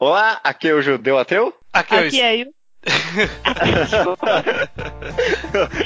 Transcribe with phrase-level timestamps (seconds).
[0.00, 1.52] Olá, aqui é o Judeu Ateu.
[1.72, 2.46] Aqui, é o Aqui é eu.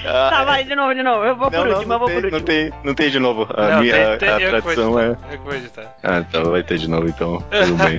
[0.05, 1.25] Tá, vai, de novo, de novo.
[1.25, 2.47] Eu vou por não, último, não, eu vou tem, por não último.
[2.47, 3.49] tem, não tem de novo.
[3.53, 5.09] A Não, minha tem, tem, a tradição é.
[5.09, 5.97] Eu que vou editar.
[6.05, 7.43] Ah, então vai ter de novo, então.
[7.51, 7.99] Tudo bem.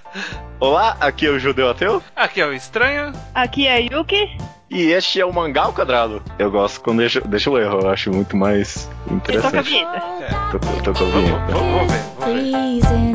[0.58, 2.02] Olá, aqui é o Judeu Ateu.
[2.16, 3.12] Aqui é o Estranho.
[3.34, 4.34] Aqui é Yuki.
[4.70, 6.22] E este é o Mangá ao Quadrado.
[6.38, 9.68] Eu gosto quando deixa, deixa o erro, eu acho muito mais Ele toca a interessante.
[9.68, 9.96] vinheta.
[9.98, 10.30] É.
[10.50, 11.46] Tô, tô com a vinheta.
[11.50, 13.11] vamos, vamos ver, vamos ver.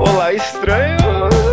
[0.00, 0.98] Olá, estranho!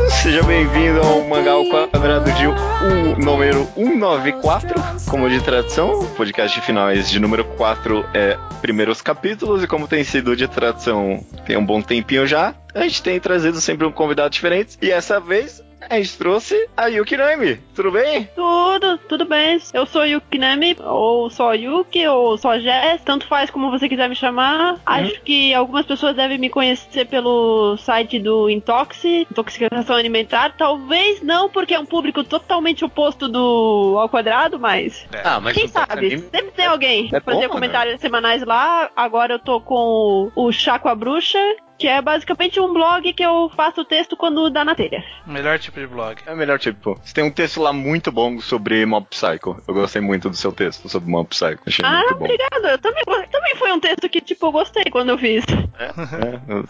[0.09, 5.99] Seja bem-vindo ao Mangá ao Quadrado de um, número 194, como de tradição.
[5.99, 10.48] O podcast de finais de número 4 é primeiros capítulos, e como tem sido de
[10.48, 14.77] tradição tem um bom tempinho já, a gente tem trazido sempre um convidado diferente.
[14.81, 17.57] E essa vez a gente trouxe a Yuki Nami.
[17.75, 18.30] Tudo bem?
[18.35, 19.59] Tudo, tudo bem.
[19.73, 24.10] Eu sou Yuki Nami, ou só Yuki, ou só Jess, tanto faz como você quiser
[24.10, 24.79] me chamar.
[24.85, 30.55] Acho que algumas pessoas devem me conhecer pelo site do Intoxi, Intoxicação Alimentar.
[30.57, 35.05] Talvez não, porque é um público totalmente oposto do ao quadrado, mas.
[35.13, 35.21] É.
[35.23, 36.07] Ah, mas Quem tá sabe?
[36.07, 38.90] anime- Sempre tem alguém É fazer bom, comentários semanais lá.
[38.95, 41.40] Agora eu tô com o Chá com a Bruxa,
[41.77, 45.04] que é basicamente um blog que eu faço texto quando dá na telha.
[45.26, 46.21] Melhor tipo de blog.
[46.26, 46.99] É o melhor tipo.
[47.04, 49.62] Você tem um texto lá muito bom sobre Mob Psycho.
[49.67, 51.59] Eu gostei muito do seu texto sobre Mob Psycho.
[51.67, 52.26] Achei Ah, muito bom.
[52.26, 52.65] obrigado.
[52.65, 55.43] Eu também, também foi um texto que, tipo, eu gostei quando eu fiz.
[55.77, 55.91] É,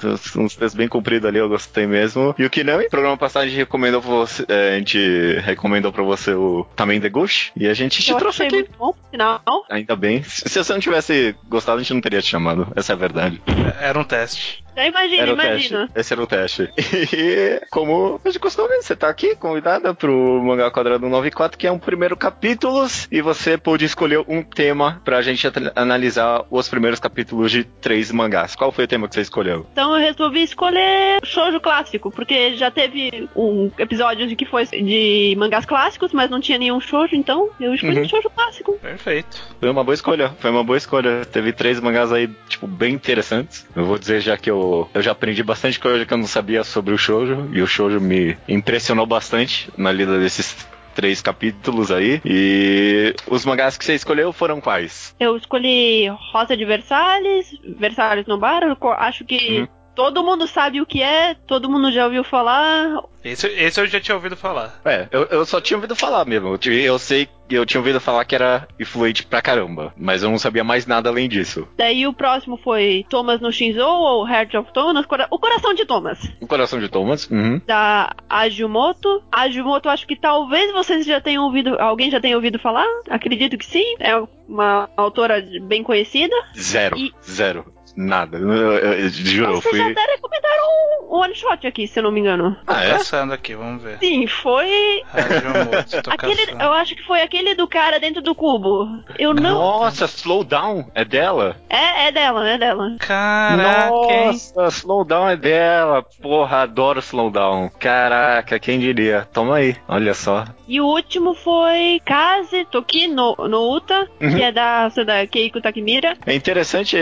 [0.06, 2.34] uns- uns textos bem compridos ali, eu gostei mesmo.
[2.38, 4.98] E o que não, no programa passado a gente recomendou pra você, é, a gente
[5.44, 8.56] recomendou pra você o Tamen de Gush, e a gente te eu trouxe aqui.
[8.56, 9.42] muito bom, por sinal.
[9.70, 10.24] Ainda bem.
[10.24, 12.68] Se se você não tivesse gostado, a gente não teria te chamado.
[12.76, 13.42] Essa é a verdade.
[13.80, 14.64] É, Era um teste.
[14.76, 15.80] Já imagina, imagina.
[15.88, 16.00] teste.
[16.00, 16.70] Esse era o teste.
[17.14, 21.80] E como de costume, você tá aqui convidada pro Mangá Quadrado 94, que é um
[21.80, 27.64] primeiro capítulos, e você pôde escolher um tema pra gente analisar os primeiros capítulos de
[27.64, 28.56] três mangás.
[28.56, 29.66] Qual foi o tema que você escolheu?
[29.72, 35.36] Então eu resolvi escolher shoujo clássico, porque já teve um episódio de que foi de
[35.38, 38.10] mangás clássicos, mas não tinha nenhum shoujo, então eu escolhi Uhum.
[38.10, 38.74] shoujo clássico.
[38.80, 39.42] Perfeito.
[39.60, 41.24] Foi uma boa escolha, foi uma boa escolha.
[41.26, 43.66] Teve três mangás aí, tipo, bem interessantes.
[43.76, 46.64] Eu vou dizer já que eu, eu já aprendi bastante coisa que eu não sabia
[46.64, 50.56] sobre o shoujo, e o shoujo me impressionou bastante na lida desses
[50.96, 52.22] três capítulos aí.
[52.26, 55.14] E os mangás que você escolheu foram quais?
[55.20, 58.64] Eu escolhi Rosa de Versalhes, Versalhes no bar,
[58.98, 59.68] acho que Uhum.
[59.96, 63.02] Todo mundo sabe o que é, todo mundo já ouviu falar.
[63.24, 64.80] Esse, esse eu já tinha ouvido falar.
[64.86, 66.50] É, eu, eu só tinha ouvido falar mesmo.
[66.50, 70.30] Eu, eu sei que eu tinha ouvido falar que era influente pra caramba, mas eu
[70.30, 71.68] não sabia mais nada além disso.
[71.78, 75.86] Daí o próximo foi Thomas no Shinzo, ou Heart of Thomas, Cora- o coração de
[75.86, 76.20] Thomas.
[76.40, 77.60] O Coração de Thomas, uhum.
[77.66, 79.24] da Ajumoto.
[79.32, 82.86] Ajumoto, acho que talvez vocês já tenham ouvido, alguém já tenha ouvido falar.
[83.10, 83.96] Acredito que sim.
[84.00, 84.16] É
[84.48, 86.36] uma autora bem conhecida.
[86.58, 88.38] zero, E- zero, nada.
[88.38, 89.82] Eu, eu- eu juro, eu fui...
[89.82, 90.64] até recomendaram
[91.10, 92.56] um one shot aqui, se eu não me engano.
[92.68, 92.92] Ah, é?
[92.92, 93.98] caçando aqui, vamos ver.
[94.00, 95.02] Sim, foi.
[96.10, 98.88] Aquele, eu acho que foi aquele do cara dentro do cubo.
[99.18, 99.54] Eu não.
[99.56, 101.56] Nossa, Slowdown é dela?
[101.70, 102.96] É, é dela, é dela.
[103.00, 104.26] Caraca, hein?
[104.28, 106.04] Nossa, Slowdown é dela.
[106.22, 107.70] Porra, adoro Slowdown.
[107.80, 109.28] Caraca, quem diria?
[109.34, 110.46] Toma aí, olha só.
[110.68, 114.36] E o último foi Kaze Toki no, no Uta, Uhum.
[114.36, 116.18] que é da, da Keiko Takemira.
[116.26, 116.98] É interessante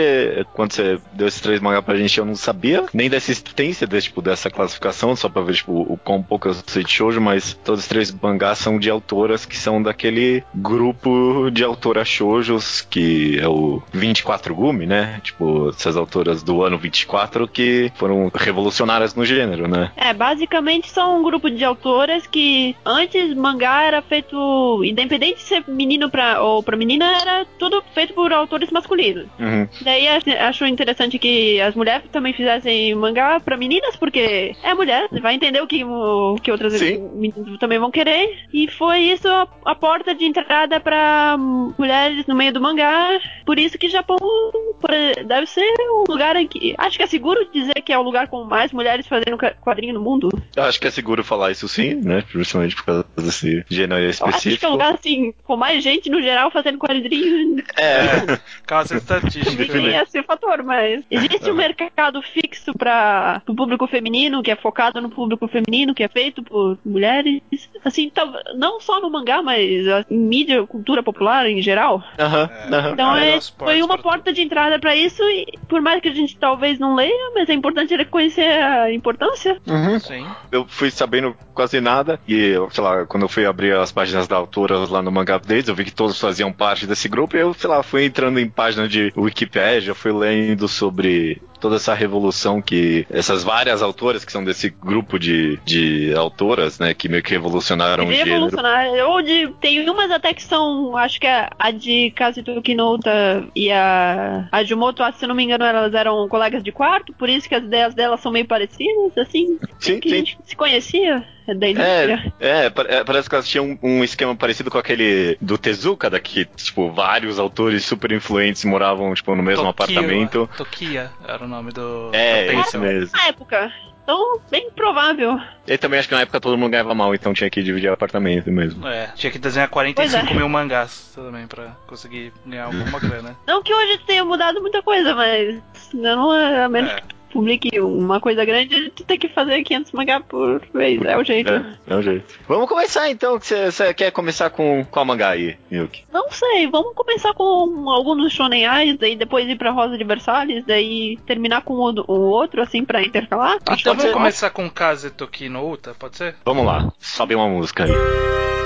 [0.52, 4.08] quando você deu esses três mangá pra gente, eu não sabia nem da existência desse,
[4.08, 7.54] tipo, dessa classificação, só pra ver tipo, o quão pouco eu sei de shoujo, mas
[7.64, 13.38] todos os três mangás são de autoras que são daquele grupo de autoras shoujos, que
[13.38, 15.20] é o 24 Gumi, né?
[15.22, 19.90] Tipo, essas autoras do ano 24 que foram revolucionárias no gênero, né?
[19.96, 25.64] É, basicamente são um grupo de autoras que antes mangá era feito, independente de ser
[25.68, 29.26] menino pra, ou pra menina, era tudo feito por autores masculinos.
[29.38, 29.66] Uhum.
[29.82, 35.08] Daí ach- acho interessante que as mulheres também fizessem mangá pra meninas, porque é mulher,
[35.22, 37.08] vai entender o que, o que outras Sim.
[37.14, 38.46] meninas também vão querer.
[38.52, 43.18] E foi isso a, a porta de entrada pra mulheres no meio do mangá.
[43.46, 46.74] Por isso que Japão por- deve ser um lugar em que.
[46.78, 50.00] Acho que é seguro dizer que é o lugar com mais mulheres fazendo quadrinho no
[50.00, 50.28] mundo.
[50.56, 52.22] Eu acho que é seguro falar isso sim, né?
[52.30, 54.66] Principalmente por causa desse gênero Eu acho que é específico.
[54.66, 57.62] um lugar assim, com mais gente no geral fazendo quadrinho.
[57.78, 59.50] É, Causa estatística.
[59.74, 64.56] Ninguém é esse fator, mas existe um mercado fixo para o público feminino, que é
[64.56, 67.40] focado no público feminino, que é feito por mulheres.
[67.84, 72.02] Assim, tal- não só no mangá, mas ah, em mídia, cultura popular em geral.
[72.18, 72.74] Aham, É.
[72.74, 72.90] aham.
[72.92, 76.14] Então é, os foi uma porta de entrada para isso e por mais que a
[76.14, 79.58] gente talvez não leia, mas é importante reconhecer a importância.
[79.66, 79.98] Uhum.
[79.98, 80.26] Sim.
[80.50, 84.36] Eu fui sabendo quase nada e, sei lá, quando eu fui abrir as páginas da
[84.36, 87.52] autora lá no Manga Updates, eu vi que todos faziam parte desse grupo e eu,
[87.54, 93.06] sei lá, fui entrando em página de Wikipédia, fui lendo sobre toda essa revolução que
[93.08, 98.06] essas várias autoras que são desse grupo de, de autoras, né, que meio que revolucionaram
[98.06, 98.36] o gênero.
[98.36, 98.86] evolucionar.
[99.08, 99.48] Ou de.
[99.62, 100.94] Tem umas até que são.
[100.94, 105.64] Acho que a, a de Kazuto Kinouta e a, a Jumoto, se não me engano,
[105.64, 109.58] elas eram colegas de quarto, por isso que as ideias delas são meio parecidas, assim.
[109.78, 110.16] Sim, que a sim.
[110.18, 111.24] gente se conhecia.
[111.46, 116.08] É, é, é, parece que elas tinham um, um esquema parecido com aquele do Tezuka,
[116.08, 120.48] daqui, tipo, vários autores super influentes moravam, tipo, no mesmo Tokio, apartamento.
[120.56, 122.10] Tokia era o nome do.
[122.12, 123.10] É, da isso mesmo.
[123.16, 123.72] Na época.
[124.02, 125.40] Então, bem provável.
[125.66, 128.52] E também acho que na época todo mundo ganhava mal, então tinha que dividir apartamento
[128.52, 128.86] mesmo.
[128.86, 130.36] É, tinha que desenhar 45 Pois é.
[130.38, 133.34] mil mangás também pra conseguir ganhar alguma grana.
[133.46, 135.58] Não que hoje tenha mudado muita coisa, mas
[135.94, 137.02] não é, a menos É.
[137.34, 141.24] que publique uma coisa grande, tu tem que fazer 500 mangá por vez, é o
[141.24, 141.52] jeito.
[141.52, 142.34] É, é o jeito.
[142.48, 146.04] Vamos começar então, que você quer começar com qual mangá aí, Yuki?
[146.12, 150.04] Não sei, vamos começar com algum dos Shonen Eyes, daí depois ir pra Rosa de
[150.04, 153.58] Versalhes, daí terminar com o, o outro, assim, pra intercalar.
[153.66, 154.12] Acho que Então vamos ser.
[154.12, 156.36] começar com Kaze Toki no Uta, pode ser?
[156.44, 158.63] Vamos lá, sobe uma música aí.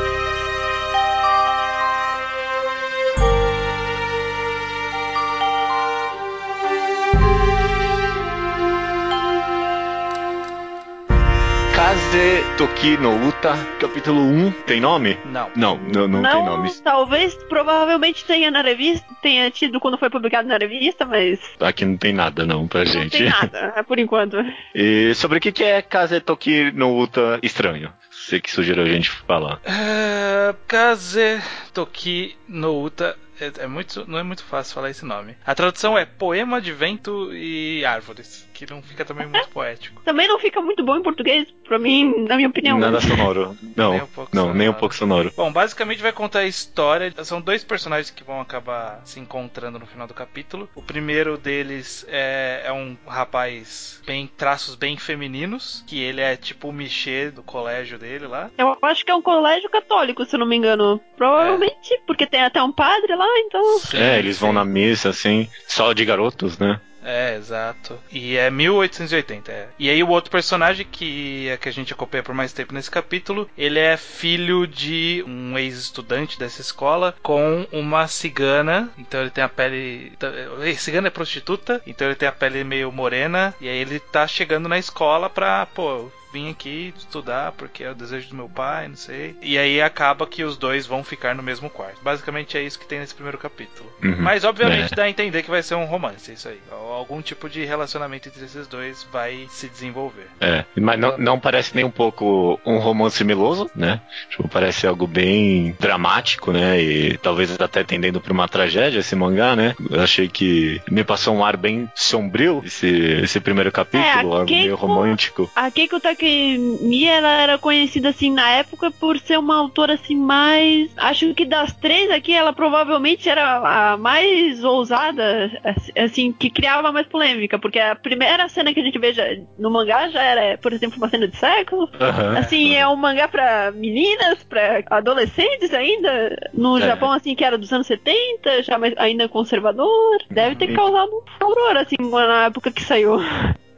[12.19, 15.17] Kaze Toki no Uta, capítulo 1, tem nome?
[15.27, 15.49] Não.
[15.55, 16.69] Não, não, não, tem nome.
[16.83, 21.97] talvez, provavelmente tenha na revista, tenha tido quando foi publicado na revista, mas Aqui não
[21.97, 23.19] tem nada não pra não gente.
[23.19, 24.37] tem nada, é por enquanto.
[24.75, 27.93] E sobre o que que é Kaze Toki no Uta estranho?
[28.11, 29.61] Você que sugeriu a gente falar.
[29.65, 31.41] É, Kaze
[31.79, 33.17] Toki no Uta.
[33.41, 35.37] É, é muito, não é muito fácil falar esse nome.
[35.47, 40.03] A tradução é Poema de Vento e Árvores, que não fica também muito poético.
[40.05, 42.81] Também não fica muito bom em português, pra mim, na minha opinião.
[42.81, 43.57] Nada sonoro.
[43.77, 44.79] Não, Nem um pouco não, nem um sonoro.
[44.81, 45.33] pouco sonoro.
[45.37, 47.15] Bom, basicamente vai contar a história.
[47.23, 50.69] São dois personagens que vão acabar se encontrando no final do capítulo.
[50.75, 56.71] O primeiro deles é, é um rapaz bem traços bem femininos, que ele é tipo
[56.71, 58.51] o Michê do colégio dele lá.
[58.59, 61.01] Eu acho que é um colégio católico, se não me engano.
[61.17, 61.68] Provavelmente,
[62.07, 63.79] porque tem até um padre lá, então.
[63.81, 64.55] Sim, é, eles vão sim.
[64.55, 66.81] na missa, assim, só de garotos, né?
[67.03, 67.99] É, exato.
[68.13, 69.69] E é 1880, é.
[69.79, 72.91] E aí o outro personagem que é que a gente acompanha por mais tempo nesse
[72.91, 78.91] capítulo, ele é filho de um ex-estudante dessa escola com uma cigana.
[78.99, 80.13] Então ele tem a pele.
[80.21, 83.55] eh, Cigana é prostituta, então ele tem a pele meio morena.
[83.59, 86.11] E aí ele tá chegando na escola pra, pô.
[86.33, 89.35] Vim aqui estudar porque é o desejo do meu pai, não sei.
[89.43, 91.99] E aí acaba que os dois vão ficar no mesmo quarto.
[92.03, 93.91] Basicamente é isso que tem nesse primeiro capítulo.
[94.03, 94.17] Uhum.
[94.19, 94.97] Mas obviamente É.
[94.97, 96.59] dá a entender que vai ser um romance, isso aí.
[96.71, 100.27] Algum tipo de relacionamento entre esses dois vai se desenvolver.
[100.41, 104.01] É, mas não, não parece nem um pouco um romance meloso, né?
[104.31, 106.81] Tipo, parece algo bem dramático, né?
[106.81, 109.75] E talvez até tendendo pra uma tragédia esse mangá, né?
[109.91, 112.87] Eu achei que me passou um ar bem sombrio esse,
[113.23, 115.51] esse primeiro capítulo, É, algo Keiko- meio romântico.
[115.55, 120.91] A Keiko Takemi, ela era conhecida assim na época por ser uma autora assim mais.
[120.97, 125.51] Acho que das três aqui, ela provavelmente era a mais ousada,
[125.97, 129.25] assim, que criava mais polêmica, porque a primeira cena que a gente vê já-
[129.59, 131.89] no mangá já era, por exemplo, uma cena de sexo.
[132.01, 132.37] Aham.
[132.39, 136.83] Assim, é um mangá pra meninas, pra adolescentes ainda, no É.
[136.83, 140.19] Japão, assim, que era dos anos 70, já mais, ainda conservador.
[140.31, 140.75] Deve ter Uhum.
[140.77, 143.19] causado um furor, assim, na época que saiu.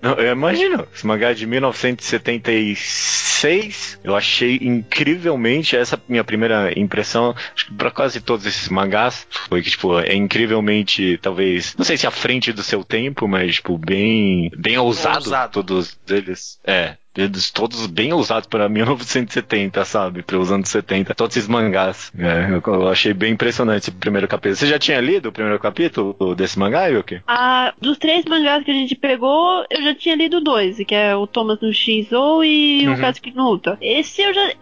[0.02, 0.86] Eu imagino.
[0.94, 3.98] Esse mangá é de 1976.
[4.02, 7.34] Eu achei incrivelmente essa minha primeira impressão.
[7.54, 11.96] Acho que pra quase todos esses mangás foi que tipo é incrivelmente talvez não sei
[11.96, 15.52] se à frente do seu tempo, mas tipo bem bem ousado, Ousado.
[15.52, 16.58] todos eles.
[16.64, 16.96] É.
[17.16, 20.22] Eles todos bem ousados para 1970, sabe?
[20.22, 21.14] Para os anos 70.
[21.14, 22.12] Todos esses mangás.
[22.18, 24.56] É, eu, eu achei bem impressionante esse primeiro capítulo.
[24.56, 27.20] Você já tinha lido o primeiro capítulo desse mangá, Yuki?
[27.26, 31.14] Ah, dos três mangás que a gente pegou, eu já tinha lido dois, que é
[31.16, 32.94] o Thomas no Shinzo e Uhum.
[32.94, 33.76] o Katsuki no Uta.
[33.80, 34.52] Esse eu já,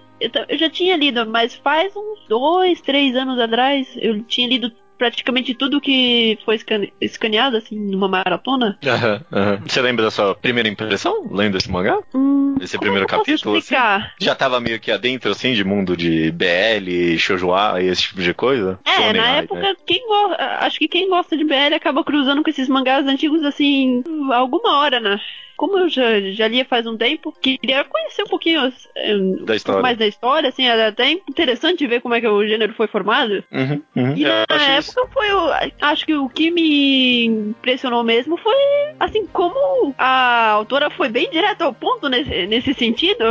[0.48, 5.54] eu já tinha lido, mas faz uns dois, três anos atrás, eu tinha lido praticamente
[5.54, 8.78] tudo que foi escane- escaneado, assim, numa maratona.
[8.84, 9.62] Aham, aham.
[9.66, 11.98] Você lembra da sua primeira impressão lendo esse mangá?
[12.14, 13.74] Hum, Esse como primeiro que eu posso capítulo, assim?
[13.74, 14.14] explicar?
[14.20, 18.34] Já tava meio que adentro, assim, de mundo de BL, shoujoá e esse tipo de
[18.34, 18.78] coisa?
[18.84, 19.74] É, Shonen na época, né?
[19.86, 24.02] quem go- acho que quem gosta de BL acaba cruzando com esses mangás antigos assim,
[24.32, 25.20] alguma hora, né?
[25.58, 29.56] Como eu já, já lia faz um tempo, queria conhecer um pouquinho eh, um Da
[29.56, 29.82] história.
[29.82, 33.42] mais da história, assim, era até interessante ver como é que o gênero foi formado.
[33.50, 34.16] Uhum, uhum.
[34.16, 35.50] E Eu na época isso- foi o.
[35.82, 38.54] Acho que o que me impressionou mesmo foi
[39.00, 43.24] assim, como a autora foi bem direto ao ponto nesse, nesse sentido.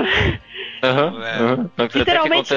[0.82, 2.54] Até que Literalmente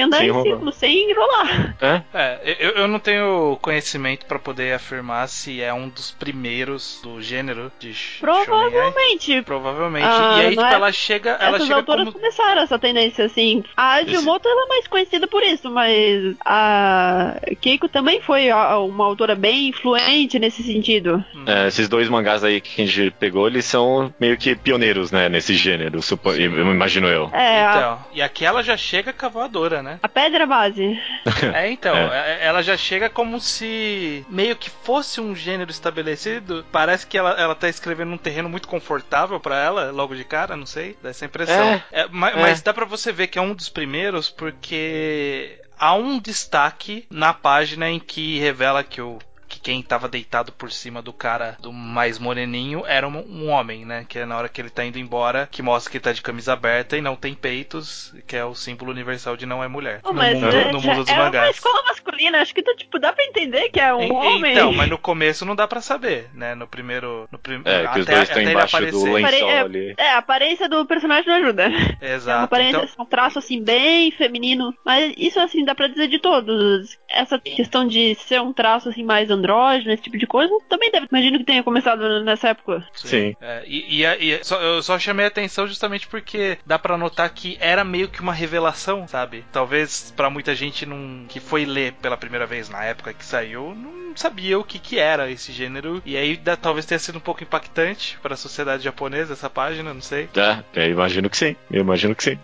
[0.00, 0.46] andar Sem em enrolar.
[0.46, 1.76] círculo, sem enrolar.
[1.80, 2.02] É?
[2.14, 7.20] É, eu, eu não tenho conhecimento pra poder afirmar se é um dos primeiros do
[7.22, 7.94] gênero de.
[8.20, 9.42] Provavelmente.
[9.42, 10.06] Provavelmente.
[10.06, 12.12] Ah, e aí, tipo, é- ela chega, ela Essas chega autoras como...
[12.18, 13.62] começaram essa tendência, assim.
[13.76, 19.04] A Ajimoto ela é mais conhecida por isso, mas a Keiko também foi a- uma
[19.04, 21.24] autora bem influente nesse sentido.
[21.46, 25.28] É, esses dois mangás aí que a gente pegou, eles são meio que pioneiros, né,
[25.28, 27.30] nesse gênero, supo- eu imagino eu.
[27.32, 29.85] É, a, Então, e aqui ela já chega cavoadora, né?
[30.02, 30.98] A pedra base.
[31.54, 36.64] É, então, é- ela já chega como se meio que fosse um gênero estabelecido.
[36.72, 40.56] Parece que ela, ela tá escrevendo num terreno muito confortável pra ela, logo de cara,
[40.56, 41.68] não sei, dá essa impressão.
[41.92, 42.36] É, É, ma- é.
[42.36, 47.32] Mas dá pra você ver que é um dos primeiros porque há um destaque na
[47.34, 49.18] página em que revela que o
[49.66, 54.06] quem tava deitado por cima do cara do mais moreninho era um, um homem, né?
[54.08, 56.22] Que é na hora que ele tá indo embora, que mostra que ele tá de
[56.22, 60.02] camisa aberta e não tem peitos, que é o símbolo universal de não é mulher.
[60.04, 62.76] Oh, no mas mundo, é, no mundo dos é uma escola masculina, acho que então,
[62.76, 64.52] tipo, dá pra entender que é um En- homem.
[64.52, 66.54] Então, mas no começo não dá pra saber, né?
[66.54, 67.26] No primeiro.
[67.32, 67.60] No prim...
[67.64, 69.12] É, que os até, dois estão embaixo do aparecer.
[69.12, 69.94] lençol Pare- ali.
[69.98, 71.64] É, a aparência do personagem não ajuda.
[71.64, 72.44] É uma Exato.
[72.44, 76.96] aparência, Então, um traço assim bem feminino, mas isso assim dá pra dizer de todos.
[77.08, 79.55] Essa questão de ser um traço assim mais andrógeno,
[79.86, 82.86] esse tipo de coisa, também deve, imagino que tenha começado nessa época.
[82.94, 83.34] Sim.
[83.40, 86.96] É, e e a- e só- eu só chamei a atenção justamente porque dá pra
[86.98, 89.44] notar que era meio que uma revelação, sabe?
[89.52, 93.74] Talvez pra muita gente não, que foi ler pela primeira vez na época que saiu,
[93.74, 96.02] não sabia o que, que era esse gênero.
[96.04, 100.00] E aí dá- talvez tenha sido um pouco impactante pra sociedade japonesa essa página, não
[100.00, 100.28] sei.
[100.74, 101.54] É, eu imagino que sim.
[101.70, 102.38] Eu imagino que sim.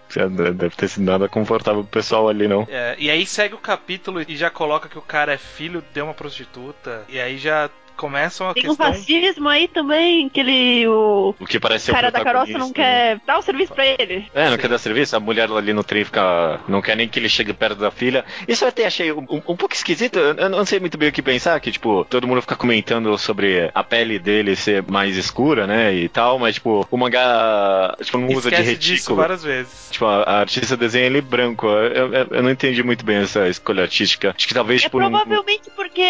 [0.55, 2.67] Deve ter sido nada confortável pro pessoal ali, não.
[2.71, 6.03] É, e aí segue o capítulo e já coloca que o cara é filho de
[6.03, 6.92] uma prostituta.
[7.09, 7.71] E aí já
[8.03, 8.87] começa uma Tem um questão.
[8.93, 10.87] fascismo aí também, que ele.
[10.89, 13.15] O O que parece ser o cara da carroça não protagonista, né?
[13.19, 14.27] quer dar o serviço pra ele.
[14.35, 14.59] É, não Sim.
[14.59, 16.61] quer dar serviço, a mulher ali no trem fica.
[16.69, 18.25] não quer nem que ele chegue perto da filha.
[18.49, 21.13] Isso eu até achei um, um- um pouco esquisito, eu, não sei muito bem o
[21.13, 25.67] que pensar, que, tipo, todo mundo fica comentando sobre a pele dele ser mais escura,
[25.67, 25.95] né?
[25.95, 29.17] E tal, mas, tipo, o mangá tipo, não usa de Esquece disso retículo.
[29.17, 29.89] várias vezes.
[29.91, 31.67] Tipo, a, a artista desenha ele branco.
[31.67, 34.35] Eu, eu- eu não entendi muito bem essa escolha artística.
[34.37, 34.99] Acho que talvez, É tipo.
[34.99, 36.03] não- provavelmente porque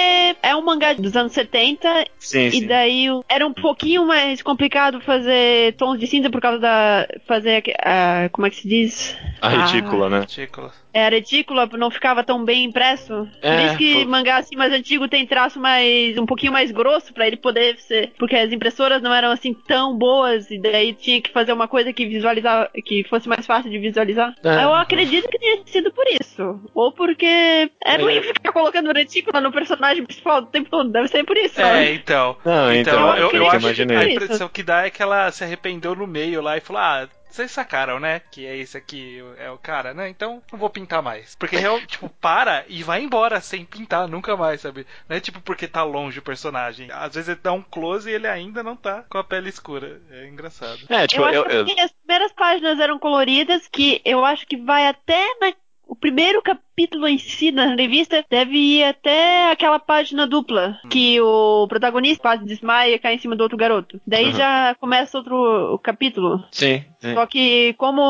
[0.42, 2.66] é um mangá dos anos 70 30 Sim, e sim.
[2.66, 7.06] daí era um pouquinho mais complicado fazer tons de cinza por causa da.
[7.26, 7.62] fazer.
[7.82, 9.16] a- como é que se diz?
[9.40, 10.20] A retícula, né?
[10.20, 10.70] Ridículo.
[10.94, 13.26] É, a retícula não ficava tão bem impresso.
[13.40, 16.18] É, Por isso que foi- mangá assim mais antigo tem traço mais.
[16.18, 18.12] um pouquinho mais grosso pra ele poder ser.
[18.18, 21.92] Porque as impressoras não eram assim tão boas e daí tinha que fazer uma coisa
[21.92, 22.70] que visualizar.
[22.84, 24.34] que fosse mais fácil de visualizar.
[24.44, 24.64] É.
[24.64, 26.60] Eu acredito que tenha sido por isso.
[26.74, 30.90] Ou porque é ruim ficar colocando retícula no personagem principal o tempo todo.
[30.90, 31.58] Deve ser por isso.
[31.60, 31.92] É, né?
[32.12, 32.36] Então.
[32.44, 35.30] Não, então, então, eu, eu eu acho que a impressão que dá é que ela
[35.32, 38.20] se arrependeu no meio lá e falou: Ah, vocês sacaram, né?
[38.30, 40.08] Que é esse aqui, é o cara, né?
[40.08, 41.34] Então não vou pintar mais.
[41.34, 44.86] Porque, real, tipo, para e vai embora sem pintar nunca mais, sabe?
[45.08, 46.88] Não é tipo porque tá longe o personagem.
[46.92, 50.00] Às vezes ele dá um close e ele ainda não tá com a pele escura.
[50.10, 50.78] É engraçado.
[50.90, 54.46] É, tipo, eu acho eu, que eu- as primeiras páginas eram coloridas, que eu acho
[54.46, 55.54] que vai até na-
[55.86, 56.71] o primeiro capítulo
[57.08, 62.94] em si da revista deve ir até aquela página dupla, que o protagonista quase desmaia
[62.94, 64.00] e cai em cima do outro garoto.
[64.06, 64.32] Daí Uhum.
[64.32, 66.42] já começa outro capítulo.
[66.50, 67.14] Sim, sim.
[67.14, 68.00] Só que como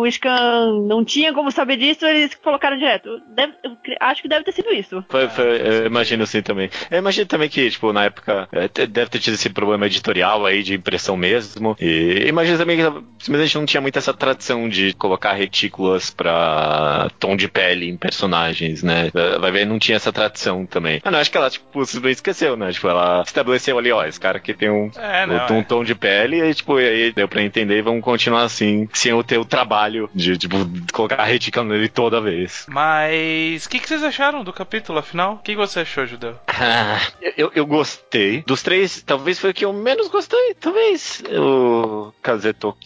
[0.00, 3.08] o Scan não tinha como saber disso, eles colocaram direto.
[3.34, 3.54] Deve-
[4.00, 5.04] acho que deve ter sido isso.
[5.08, 6.68] Foi, foi, eu imagino assim também.
[6.90, 10.62] Eu imagino também que, tipo, na época é, deve ter tido esse problema editorial aí
[10.62, 11.76] de impressão mesmo.
[11.80, 17.36] E imagino também que simplesmente não tinha muito essa tradição de colocar retículas pra tom
[17.36, 19.10] de pele em personagens, né?
[19.40, 21.00] Vai ver, não tinha essa tradição também.
[21.04, 22.72] Ah, não, acho que ela, tipo, simplesmente esqueceu, né?
[22.72, 25.34] Tipo, ela estabeleceu ali, ó, esse cara aqui tem um, É, não.
[25.56, 25.62] um é.
[25.64, 29.10] tom de pele e, tipo, e aí deu pra entender e vamos continuar assim, sem
[29.10, 30.56] eu ter o trabalho de, tipo,
[30.92, 32.66] colocar a retícula nele toda vez.
[32.68, 35.34] Mas o que, que vocês acharam do capítulo, afinal?
[35.34, 36.36] O que, que você achou, Judeu?
[36.56, 37.00] Ah,
[37.36, 38.42] eu, eu gostei.
[38.46, 40.54] Dos três, talvez foi o que eu menos gostei.
[40.60, 42.76] Talvez o Kazeto.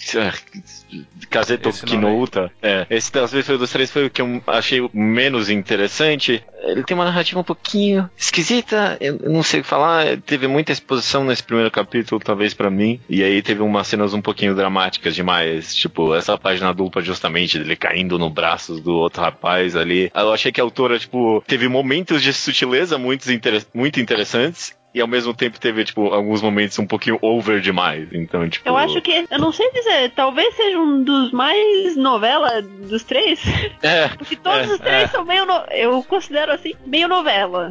[1.29, 2.51] Kazeto Esse nome Kinouta.
[2.63, 6.43] É, esse talvez foi dos três foi o que eu achei menos interessante.
[6.63, 10.19] Ele tem uma narrativa um pouquinho esquisita, eu não sei falar.
[10.19, 13.01] Teve muita exposição nesse primeiro capítulo, talvez pra mim.
[13.09, 15.75] E aí teve umas cenas um pouquinho dramáticas demais.
[15.75, 20.11] Tipo, essa página dupla justamente dele caindo no braços do outro rapaz ali.
[20.15, 24.78] Eu achei que a autora, tipo, teve momentos de sutileza muito, inter muito interessantes.
[24.95, 28.09] E ao mesmo tempo teve, tipo, alguns momentos um pouquinho over demais.
[28.13, 28.67] Então, tipo.
[28.69, 33.39] Eu acho que, eu não sei dizer, talvez seja um dos mais novela dos três.
[33.83, 35.09] É, Porque todos É, os três é.
[35.09, 37.71] são meio, no- eu considero assim, meio novela.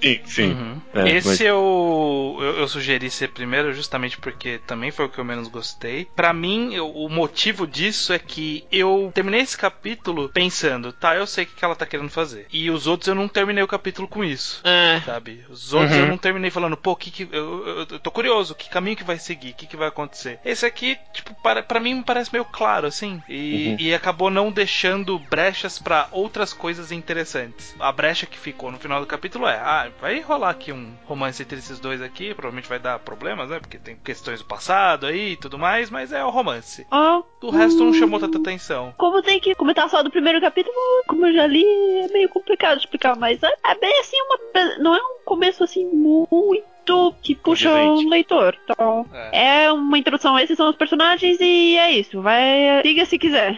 [0.00, 0.52] sim, sim.
[0.52, 0.80] Uhum.
[0.94, 5.18] É, Esse mas- eu, eu, eu sugeri ser primeiro justamente porque também foi o que
[5.18, 6.06] eu menos gostei.
[6.16, 11.26] Pra mim, eu- o motivo disso é que eu terminei esse capítulo pensando, tá, eu
[11.26, 12.46] sei o que que ela tá querendo fazer.
[12.52, 14.60] E os outros eu não terminei o capítulo com isso.
[14.64, 15.00] É.
[15.04, 15.44] Sabe?
[15.50, 16.02] Os outros Uhum.
[16.04, 19.04] eu não terminei falando, pô, que que, eu, eu, eu tô curioso, que caminho que
[19.04, 20.38] vai seguir, o que, que vai acontecer.
[20.44, 23.22] Esse aqui, tipo, para, pra mim me parece meio claro, assim.
[23.28, 23.76] E, Uhum.
[23.78, 27.74] e acabou não deixando brechas pra outras coisas interessantes.
[27.78, 31.42] A brecha que ficou no final do capítulo é, ah, vai rolar aqui um romance
[31.42, 33.58] entre esses dois aqui, provavelmente vai dar problemas, né?
[33.60, 36.86] Porque tem questões do passado aí e tudo mais, mas é o romance.
[36.90, 38.94] Ó, O resto não hum, chamou tanta atenção.
[38.96, 40.74] Como tem que comentar só do primeiro capítulo,
[41.06, 44.78] como eu já li, é meio complicado de explicar, mas é, é bem assim uma.
[44.78, 46.43] Não é um começo assim muito
[47.22, 48.56] que puxa o leitor.
[48.64, 49.64] Então, É.
[49.64, 52.20] é uma introdução, esses são os personagens e é isso.
[52.20, 52.82] Vai.
[52.82, 53.56] Siga se quiser.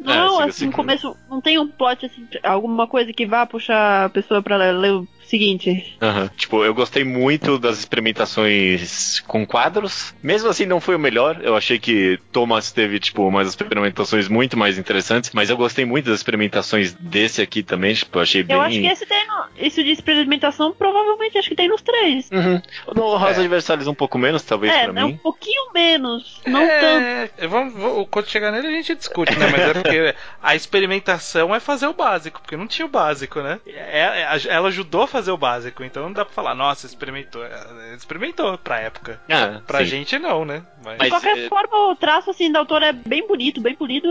[0.00, 0.76] Não, É, siga assim, um quiser.
[0.76, 1.16] começo.
[1.30, 5.08] Não tem um plot assim, alguma coisa que vá puxar a pessoa pra ler o
[5.26, 5.96] seguinte.
[6.02, 6.30] Aham.
[6.36, 10.14] Tipo, eu gostei muito das experimentações com quadros.
[10.22, 11.38] Mesmo assim, não foi o melhor.
[11.42, 15.30] Eu achei que Thomas teve, tipo, umas experimentações muito mais interessantes.
[15.32, 17.94] Mas eu gostei muito das experimentações desse aqui também.
[17.94, 18.56] Tipo, eu achei bem.
[18.56, 19.26] Eu acho que esse tem.
[19.26, 22.28] no- Isso de experimentação, provavelmente acho que tem nos três.
[22.30, 22.60] Uhum.
[22.94, 23.48] No Rosa É.
[23.48, 25.16] Versalhes um pouco menos, talvez, é, pra né, um mim.
[25.22, 26.40] pouquinho menos.
[26.46, 27.04] Não tanto.
[27.38, 29.48] é, Vamos, vamos- quando chegar nele a gente discute, né?
[29.50, 33.60] Mas é porque a experimentação é fazer o básico, porque não tinha o básico, né?
[33.66, 37.44] É- é- ela ajudou a fazer o básico, então não dá pra falar, nossa, experimentou.
[37.44, 39.20] Ela Experimentou pra época.
[39.30, 39.84] Ah, Pra sim.
[39.86, 40.62] gente não, né?
[40.84, 44.08] Mas, De qualquer é- forma, o traço assim da autora é bem bonito, bem polido.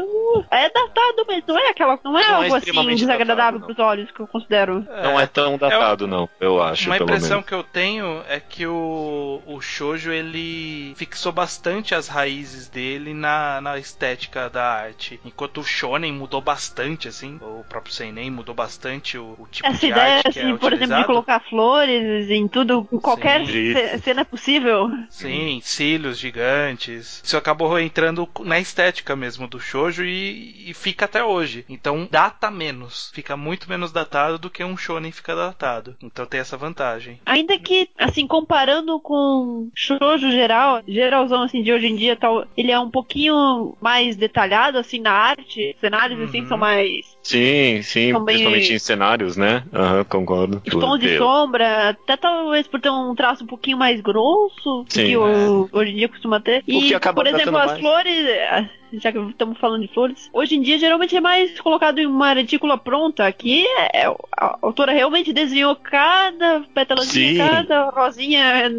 [0.49, 1.99] É datado, mas não é aquela.
[2.03, 4.85] Não é Não é algo assim extremamente desagradável datado, pros olhos que eu considero.
[5.03, 7.45] Não é tão datado, não, eu acho, Uma pelo impressão menos.
[7.45, 13.61] que eu tenho é que o, o shoujo ele fixou bastante as raízes dele na,
[13.61, 19.17] na estética da arte, enquanto o shonen mudou bastante assim, o próprio seinen mudou bastante
[19.17, 21.05] o, o tipo Essa de ideia, arte que assim, é por exemplo, de utilizado.
[21.05, 23.73] colocar flores em tudo, em qualquer Sim.
[24.03, 24.89] cena possível.
[25.09, 27.21] Sim, cílios gigantes.
[27.23, 31.65] Isso acabou entrando na estética mesmo do shoujo e, e fica até hoje.
[31.69, 35.95] Então data menos, fica muito menos datado do que um shonen fica datado.
[36.01, 37.19] Então tem essa vantagem.
[37.25, 42.71] Ainda que, assim, comparando com shoujo geral, geralzão, assim, de hoje em dia, tal, ele
[42.71, 45.52] é um pouquinho mais detalhado, assim, na arte.
[45.79, 46.47] Cenários, assim, Uhum.
[46.47, 49.63] são mais Sim, sim, Também- principalmente em cenários, né?
[49.73, 50.61] Aham, concordo.
[50.69, 55.05] tom de Eu- sombra, até talvez por ter um traço um pouquinho mais grosso Sim.
[55.05, 56.63] que o, hoje em dia costuma ter.
[56.67, 57.79] E, por exemplo, as mais.
[57.79, 61.97] flores, eh, já que estamos falando de flores, hoje em dia geralmente é mais colocado
[61.99, 63.25] em uma retícula pronta.
[63.25, 64.05] Aqui é,
[64.37, 68.69] a autora realmente desenhou cada pétalazinha, cada rosinha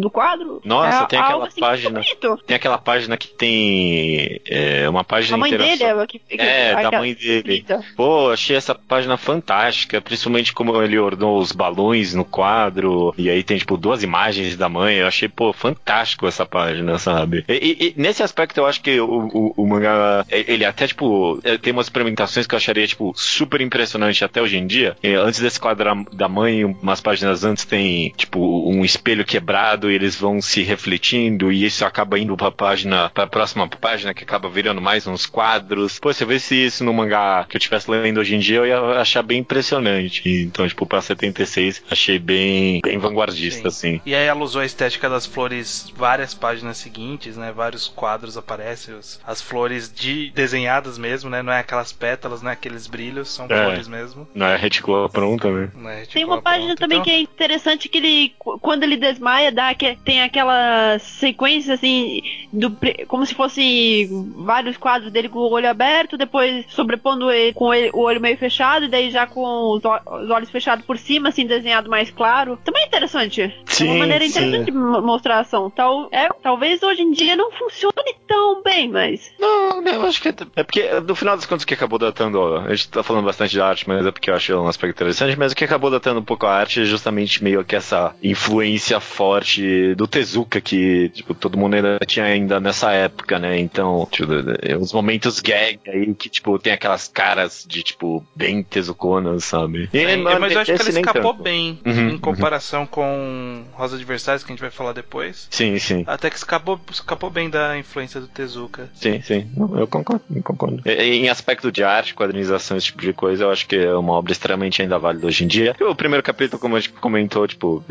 [0.00, 0.60] do quadro.
[0.64, 2.00] Nossa, é tem aquela assim, página.
[2.46, 6.82] Tem aquela página que tem é, uma página A mãe dele é, que, que, É,
[6.82, 7.36] da mãe dele.
[7.58, 7.84] escrita.
[7.96, 13.42] Pô, achei essa página fantástica, principalmente como ele ornou os balões no quadro, e aí
[13.42, 17.44] tem, tipo, duas imagens da mãe, eu achei, pô, fantástico essa página, sabe?
[17.48, 21.40] E, e- e nesse aspecto eu acho que o, o, o mangá, ele até, tipo,
[21.44, 24.96] é, tem umas experimentações que eu acharia, tipo, super impressionante até hoje em dia.
[25.24, 30.16] Antes desse quadro da mãe, umas páginas antes tem, tipo, um espelho quebrado e eles
[30.16, 34.80] vão se refletindo, e isso acaba indo pra página, pra próxima página, que acaba virando
[34.80, 35.98] mais uns quadros.
[35.98, 38.66] Pô, se eu visse isso no mangá que eu estivesse lendo hoje em dia, eu
[38.66, 40.22] ia achar bem impressionante.
[40.28, 43.88] Então, tipo, pra 76, achei bem, bem vanguardista, Sim.
[43.90, 44.00] assim.
[44.06, 47.52] E aí ela usou a estética das flores várias páginas seguintes, né?
[47.52, 51.42] Vários quadros aparecem, os- as flores de desenhadas mesmo, né?
[51.42, 53.64] Não é aquelas pétalas, não é aqueles brilhos, são É.
[53.64, 54.28] flores mesmo.
[54.34, 55.70] Não é retícula pronta, né?
[55.74, 56.06] Né?
[56.12, 56.78] Tem uma página pronto.
[56.78, 60.98] também Então, que é interessante que ele, qu- quando ele desmaia, dá que tem aquela
[60.98, 62.20] sequência assim,
[62.52, 67.69] do, como se fosse vários quadros dele com o olho aberto, depois sobrepondo ele com
[67.92, 69.42] o olho meio fechado, e daí já com
[69.76, 69.82] os,
[70.30, 72.58] olhos fechados por cima, assim, desenhado mais claro.
[72.64, 73.42] Também é interessante.
[73.42, 74.30] é Sim, uma maneira sim.
[74.30, 75.70] interessante de mo- mostrar a ação.
[75.70, 77.94] Tal, é, talvez hoje em dia não funcione
[78.26, 79.32] tão bem, mas.
[79.38, 82.56] Não, eu acho que é, é porque no final das contas o que acabou datando,
[82.56, 85.38] a gente tá falando bastante de arte, mas é porque eu acho um aspecto interessante,
[85.38, 89.00] mas o que acabou datando um pouco a arte é justamente meio que essa influência
[89.00, 93.58] forte do Tezuka que, tipo, todo mundo ainda tinha ainda nessa época, né?
[93.58, 94.32] Então, tipo,
[94.80, 99.88] os momentos gag aí que, tipo, tem aquelas caras de, tipo, bem tezuconas, sabe?
[99.92, 101.42] E, Sim, mano, mas eu acho que nem escapou tanto.
[101.42, 105.46] bem Uhum, em comparação com Rosa de Versalhes, que a gente vai falar depois.
[105.50, 106.04] Sim, sim.
[106.06, 108.90] Até que escapou, escapou bem da influência do Tezuka.
[108.94, 109.50] Sim, sim.
[109.56, 110.82] Não, eu concordo, eu concordo.
[110.86, 114.12] E- Em aspecto de arte, quadrinização, esse tipo de coisa, eu acho que é uma
[114.12, 115.74] obra extremamente ainda válida hoje em dia.
[115.78, 117.84] E o primeiro capítulo, como a gente comentou, tipo,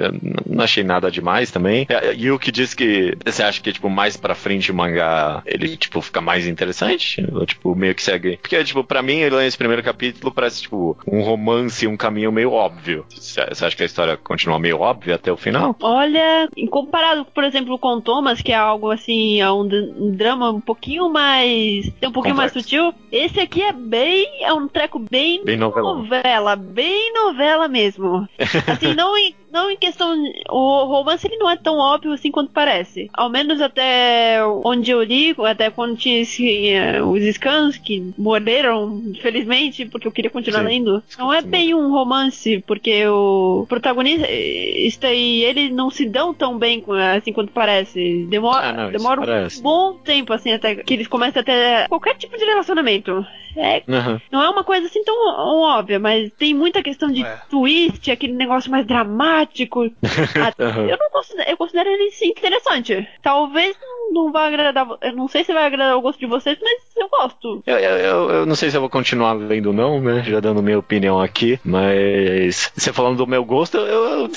[0.46, 1.88] não achei nada demais também.
[1.90, 5.42] E- E o que diz que você acha que, tipo, mais pra frente o mangá,
[5.46, 7.26] ele, tipo, fica mais interessante?
[7.32, 8.38] Ou, tipo, meio que segue.
[8.38, 12.54] Porque, tipo, pra mim, ele esse primeiro capítulo parece, tipo, um romance, um caminho meio
[12.54, 13.06] óbvio.
[13.10, 15.76] Você acha que a história continua meio óbvia até o final?
[15.82, 20.62] Olha, comparado, por exemplo, com Thomas, que é algo assim, é um, um drama um
[20.62, 21.92] pouquinho mais.
[22.02, 22.70] um pouquinho mais Complexo.
[22.70, 22.94] sutil.
[23.12, 24.44] Esse aqui é bem.
[24.44, 25.44] é um treco bem.
[25.44, 28.28] Bem novela, bem novela mesmo.
[28.66, 30.16] Assim, não em, não em questão.
[30.50, 33.10] O romance ele não é tão óbvio assim quanto parece.
[33.14, 39.86] Ao menos até onde eu li, até quando tinha eh, os scans que morreram, infelizmente,
[39.86, 40.68] porque eu queria continuar Sim.
[40.68, 41.04] lendo.
[41.18, 46.84] Não é bem um romance, porque o protagonista e ele não se dão tão bem
[47.16, 48.26] assim quanto parece.
[48.30, 49.60] Demora, Ah, não, demora parece.
[49.60, 53.26] um bom tempo, assim, até que eles começam a ter qualquer tipo de relacionamento.
[53.56, 54.22] É, Aham.
[54.32, 55.16] não é uma coisa assim tão
[55.62, 57.40] óbvia, mas tem muita questão de É.
[57.50, 59.84] twist, aquele negócio mais dramático.
[60.60, 60.88] Aham.
[60.88, 63.08] eu não considero, eu considero ele sim, interessante.
[63.22, 66.58] Talvez não, não vá agradar, eu não sei se vai agradar o gosto de vocês,
[66.62, 67.64] mas eu gosto.
[67.66, 70.24] Eu, eu, eu- eu não sei se eu vou continuar lendo ou não, né?
[70.24, 73.86] Já dando minha opinião aqui, mas você falando do meu gosto, eu,
[74.22, 74.30] eu-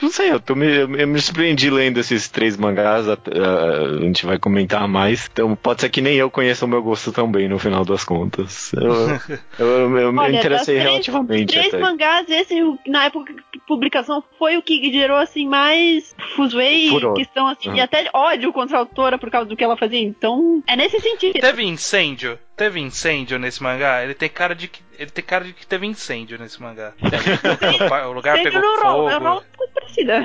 [0.00, 4.00] não sei, eu, tô me, eu me surpreendi lendo esses três mangás, a, a- a
[4.00, 7.30] gente vai comentar mais, então pode ser que nem eu conheça o meu gosto tão
[7.30, 8.72] bem no final das contas.
[8.74, 8.92] Eu,
[9.58, 11.78] eu, eu- eu me Olha, interessei três- relativamente Três até.
[11.78, 12.54] mangás, esse
[12.86, 17.76] na época de publicação foi o que gerou assim mais fuzuei, questão assim, Uhum.
[17.76, 20.00] e até ódio contra a autora por causa do que ela fazia.
[20.00, 21.40] Então, é nesse sentido.
[21.40, 22.38] Teve incêndio?
[22.56, 24.02] Teve incêndio nesse mangá?
[24.02, 26.92] Ele tem cara de que ele tem cara de que teve incêndio nesse mangá.
[28.08, 29.06] o, lugar pegou é fogo.
[29.06, 30.24] uma coisa parecida.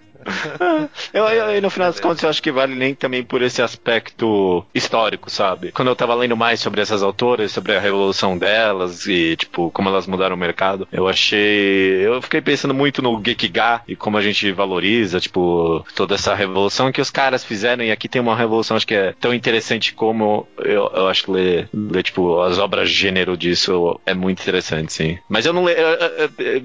[1.12, 3.60] Eu, eu, eu, no final das contas, eu acho que vale nem também por esse
[3.60, 5.72] aspecto histórico, sabe?
[5.72, 9.88] Quando eu tava lendo mais sobre essas autoras, sobre a revolução delas e, tipo, como
[9.88, 12.06] elas mudaram o mercado, eu achei.
[12.06, 16.92] Eu fiquei pensando muito no Gekiga e como a gente valoriza, tipo, toda essa revolução
[16.92, 17.84] que os caras fizeram.
[17.84, 21.30] E aqui tem uma revolução, acho que é tão interessante como eu, eu acho que
[21.30, 25.18] ler, ler, tipo, as obras gênero disso é muito interessante, sim.
[25.28, 25.78] Mas eu não leio.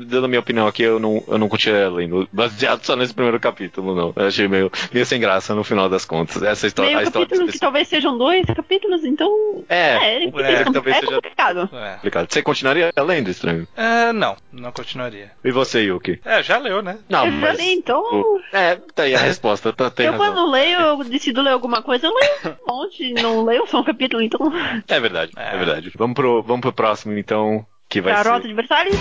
[0.07, 3.39] Dando a minha opinião aqui, eu não, eu não continuei lendo, baseado só nesse primeiro
[3.49, 4.13] capítulo, não.
[4.15, 6.41] Eu achei meio, meio sem graça no final das contas.
[6.41, 6.87] Essa história.
[6.89, 9.63] Meio a história capítulo que talvez sejam dois capítulos, então.
[9.69, 11.69] É, É, é, é, talvez é seja- complicado.
[11.73, 11.93] É.
[11.95, 12.27] complicado.
[12.33, 13.67] Você continuaria lendo, estranho?
[13.77, 15.31] É, não, não continuaria.
[15.43, 16.19] E você, Yuki?
[16.25, 16.97] É, já leu, né?
[17.09, 17.57] Não, eu já mas.
[17.59, 18.01] li, então.
[18.01, 20.33] o- É, tá aí a resposta, tá, tem eu razão.
[20.33, 23.83] quando leio, eu decido ler alguma coisa, eu leio um monte, não leio só um
[23.83, 24.39] capítulo, então.
[24.87, 25.57] É verdade, é, É.
[25.57, 25.91] verdade.
[25.95, 28.95] Vamos pro, vamos pro próximo, então, que vai Garota ser de Versalhes.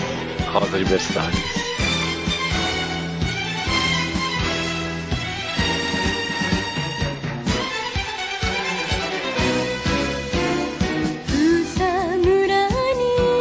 [0.52, 1.63] Rosa de Versalhes.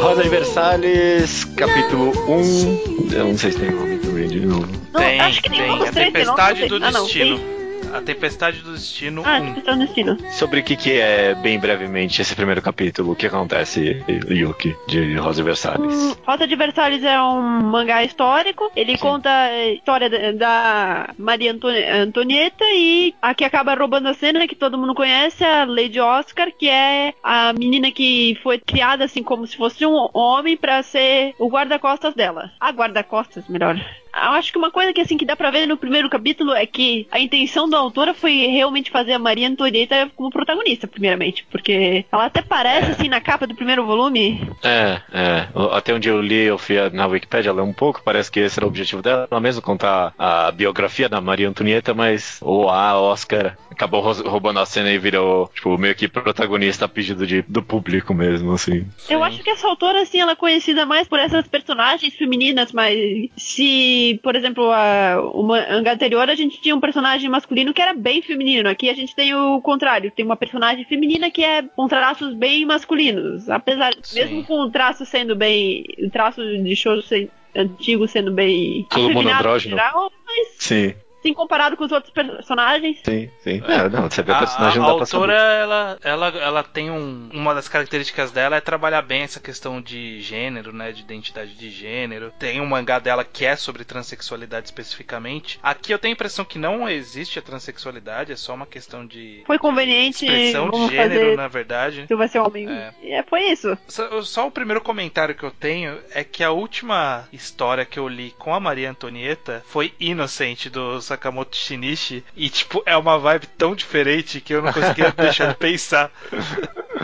[0.03, 3.13] Rosa de Versalhes, capítulo 1.
[3.13, 4.67] Eu não sei se tem nome também de novo.
[4.91, 5.61] Não, tem, acho que tem.
[5.61, 6.75] A tem nome, Tempestade não do.
[6.85, 7.39] Ah, não, Destino.
[7.39, 7.62] tem.
[7.93, 9.45] A Tempestade do Destino Ah, 1.
[9.45, 10.17] Tempestade do Destino.
[10.31, 15.15] Sobre o que, que é, bem brevemente, esse primeiro capítulo, o que acontece, Yuki, de
[15.15, 15.93] Rosa de Versalhes?
[15.93, 18.71] Hum, Rota de Versalhes é um mangá histórico.
[18.75, 19.01] Ele Sim.
[19.03, 24.55] conta a história da, Maria Antoni- Antonieta e a que acaba roubando a cena, que
[24.55, 29.45] todo mundo conhece, a Lady Oscar, que é a menina que foi criada assim como
[29.45, 32.51] se fosse um homem pra ser o guarda-costas dela.
[32.59, 33.79] A guarda-costas, melhor.
[34.13, 36.65] Eu acho que uma coisa que assim que dá pra ver no primeiro capítulo é
[36.65, 42.05] que a intenção da autora foi realmente fazer a Maria Antonieta como protagonista, primeiramente, porque
[42.11, 44.47] ela até parece assim na capa do primeiro volume.
[44.63, 45.47] É, é.
[45.71, 48.65] Até onde eu li, eu fui na Wikipedia ler um pouco, parece que esse era
[48.65, 53.57] o objetivo dela, ela mesmo contar a biografia da Maria Antonieta, mas o a Oscar
[53.71, 58.13] acabou roubando a cena e virou, tipo, meio que protagonista a pedido de, do público
[58.13, 58.85] mesmo, assim.
[59.09, 59.25] Eu Sim.
[59.25, 62.95] acho que essa autora, assim, ela é conhecida mais por essas personagens femininas, mas
[63.35, 67.81] se que, por exemplo, a, o manga anterior a gente tinha um personagem masculino que
[67.81, 68.67] era bem feminino.
[68.69, 72.65] Aqui a gente tem o contrário, tem uma personagem feminina que é com traços bem
[72.65, 73.49] masculinos.
[73.49, 74.19] Apesar, Sim.
[74.19, 75.85] mesmo com o traço sendo bem.
[75.99, 78.85] O traço de show se- antigo sendo bem.
[78.89, 79.75] Todo mundo andrógeno.
[79.77, 82.99] geral, mas Sim, sim comparado com os outros personagens.
[83.03, 83.63] sim, sim.
[83.67, 85.31] É, não, você vê a A, personagem a não dá pra saber.
[85.31, 87.29] autora, ela, ela, ela tem um.
[87.33, 90.91] Uma das características dela é trabalhar bem essa questão de gênero, né?
[90.91, 92.31] De identidade de gênero.
[92.37, 95.59] Tem um mangá dela que é sobre transexualidade especificamente.
[95.63, 99.41] Aqui eu tenho a impressão que não existe a transexualidade, é só uma questão de
[99.47, 100.25] Foi conveniente.
[100.25, 101.37] expressão de gênero, fazer.
[101.37, 102.05] na verdade.
[102.07, 102.67] Se vai ser homem.
[102.69, 102.93] É.
[103.03, 103.77] É, foi isso.
[103.87, 108.07] Só, só o primeiro comentário que eu tenho é que a última história que eu
[108.07, 113.47] li com a Maria Antonieta foi Inocente do Sakamoto Shinichi e tipo é uma vibe
[113.57, 116.11] tão diferente que eu não conseguia deixar de pensar.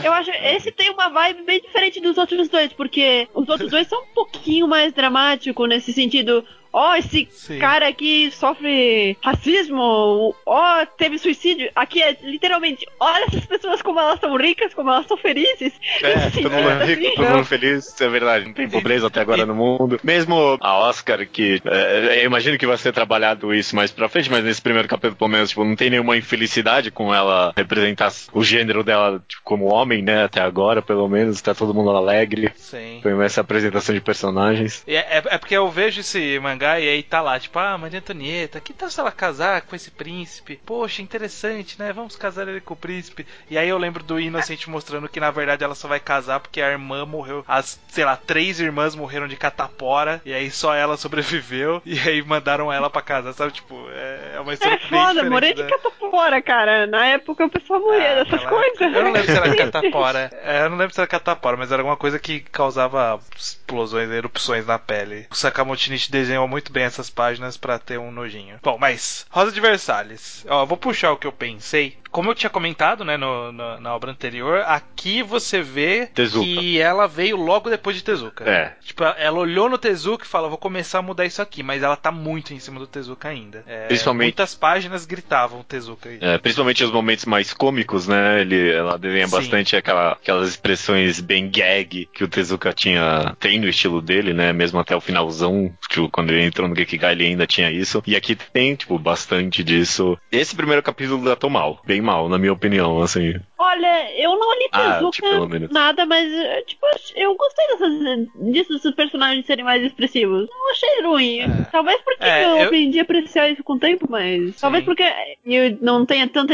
[0.04, 3.88] Eu acho esse tem uma vibe bem diferente dos outros dois, porque os outros dois
[3.88, 6.44] são um pouquinho mais dramáticos nesse sentido.
[6.72, 7.58] Ó, esse Sim.
[7.60, 11.70] cara aqui sofre racismo, ó, teve suicídio.
[11.76, 15.74] Aqui é literalmente, olha essas pessoas como elas são ricas, como elas são felizes.
[16.04, 17.16] É, todo mundo rico, assim.
[17.16, 20.00] todo mundo feliz, é verdade, não tem pobreza até agora no mundo.
[20.04, 24.30] Mesmo a Oscar, que é, eu imagino que vai ser trabalhado isso mais pra frente,
[24.30, 28.44] mas nesse primeiro capítulo, pelo menos, tipo, não tem nenhuma infelicidade com ela representar o
[28.44, 30.24] gênero dela tipo, como homem, né?
[30.26, 32.52] Até agora, pelo menos, tá todo mundo alegre.
[32.56, 33.00] Sim.
[33.02, 34.84] Foi essa apresentação de personagens.
[34.88, 37.78] E É, é- é porque eu vejo esse mangá e aí tá lá, tipo, ah,
[37.78, 40.60] Maria Antonieta, que tal se ela casar com esse príncipe?
[40.66, 41.94] Poxa, interessante, né?
[41.94, 43.26] Vamos casar ele com o príncipe.
[43.50, 46.62] E aí eu lembro do Inocente mostrando que na verdade ela só vai casar porque
[46.62, 47.44] a irmã morreu.
[47.48, 50.22] As, sei lá, três irmãs morreram de catapora.
[50.26, 51.82] E aí só ela sobreviveu.
[51.90, 53.52] E aí mandaram ela pra casar, sabe?
[53.52, 55.30] Tipo, é, é uma história É bem foda, diferente.
[55.32, 55.70] morei de né?
[55.70, 56.88] catapora, cara.
[56.88, 58.82] Na época o pessoal morria Ah, dessas ela- coisas.
[58.82, 60.30] Eu não lembro se era catapora.
[60.44, 64.66] É, eu não lembro se era catapora, mas era alguma coisa que causava explosões, erupções
[64.66, 65.28] na pele.
[65.32, 68.60] O Sakamoto Shinichi desenhou muito bem essas páginas pra ter um nojinho.
[68.64, 70.46] Bom, mas Rosa de Versalhes.
[70.50, 71.98] Ó, vou puxar o que eu pensei.
[72.12, 76.46] Como eu tinha comentado, né, no- no- na obra anterior, aqui você vê Tezuka.
[76.46, 78.50] que ela veio logo depois de Tezuka.
[78.50, 78.74] É.
[78.84, 81.96] Tipo, ela olhou no Tezuka e falou, vou começar a mudar isso aqui, mas ela
[81.96, 83.64] tá muito em cima do Tezuka ainda.
[83.68, 86.10] É, Principalmente- Muitas páginas gritavam Tezuka.
[86.20, 88.42] É, principalmente os momentos mais cômicos, né?
[88.42, 89.36] Ele, ela desenha Sim.
[89.38, 94.52] bastante aquela, aquelas expressões bem gag que o Tezuka tinha, tem no estilo dele, né?
[94.52, 98.02] Mesmo até o finalzão, tipo, quando ele entrou no Gekigai ele ainda tinha isso.
[98.08, 100.18] E aqui tem, tipo, bastante disso.
[100.32, 103.34] Esse primeiro capítulo datou mal, bem mal, na minha opinião, assim.
[103.58, 105.70] Olha, eu não li Ah, Tezuka tipo, pelo menos.
[105.72, 106.28] nada, mas
[106.66, 106.86] tipo,
[107.16, 110.48] eu gostei dessas, disso, dos personagens serem mais expressivos.
[110.50, 111.40] Não achei ruim.
[111.42, 111.48] É.
[111.72, 114.60] Talvez porque É, eu, eu- aprendi a apreciar isso com o tempo, mas.
[114.60, 115.04] Talvez porque
[115.46, 116.54] eu não tenha tanta.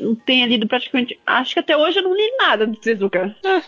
[0.00, 1.18] Não tenha lido praticamente.
[1.26, 3.34] Acho que até hoje eu não li nada do Tezuka.
[3.44, 3.62] É,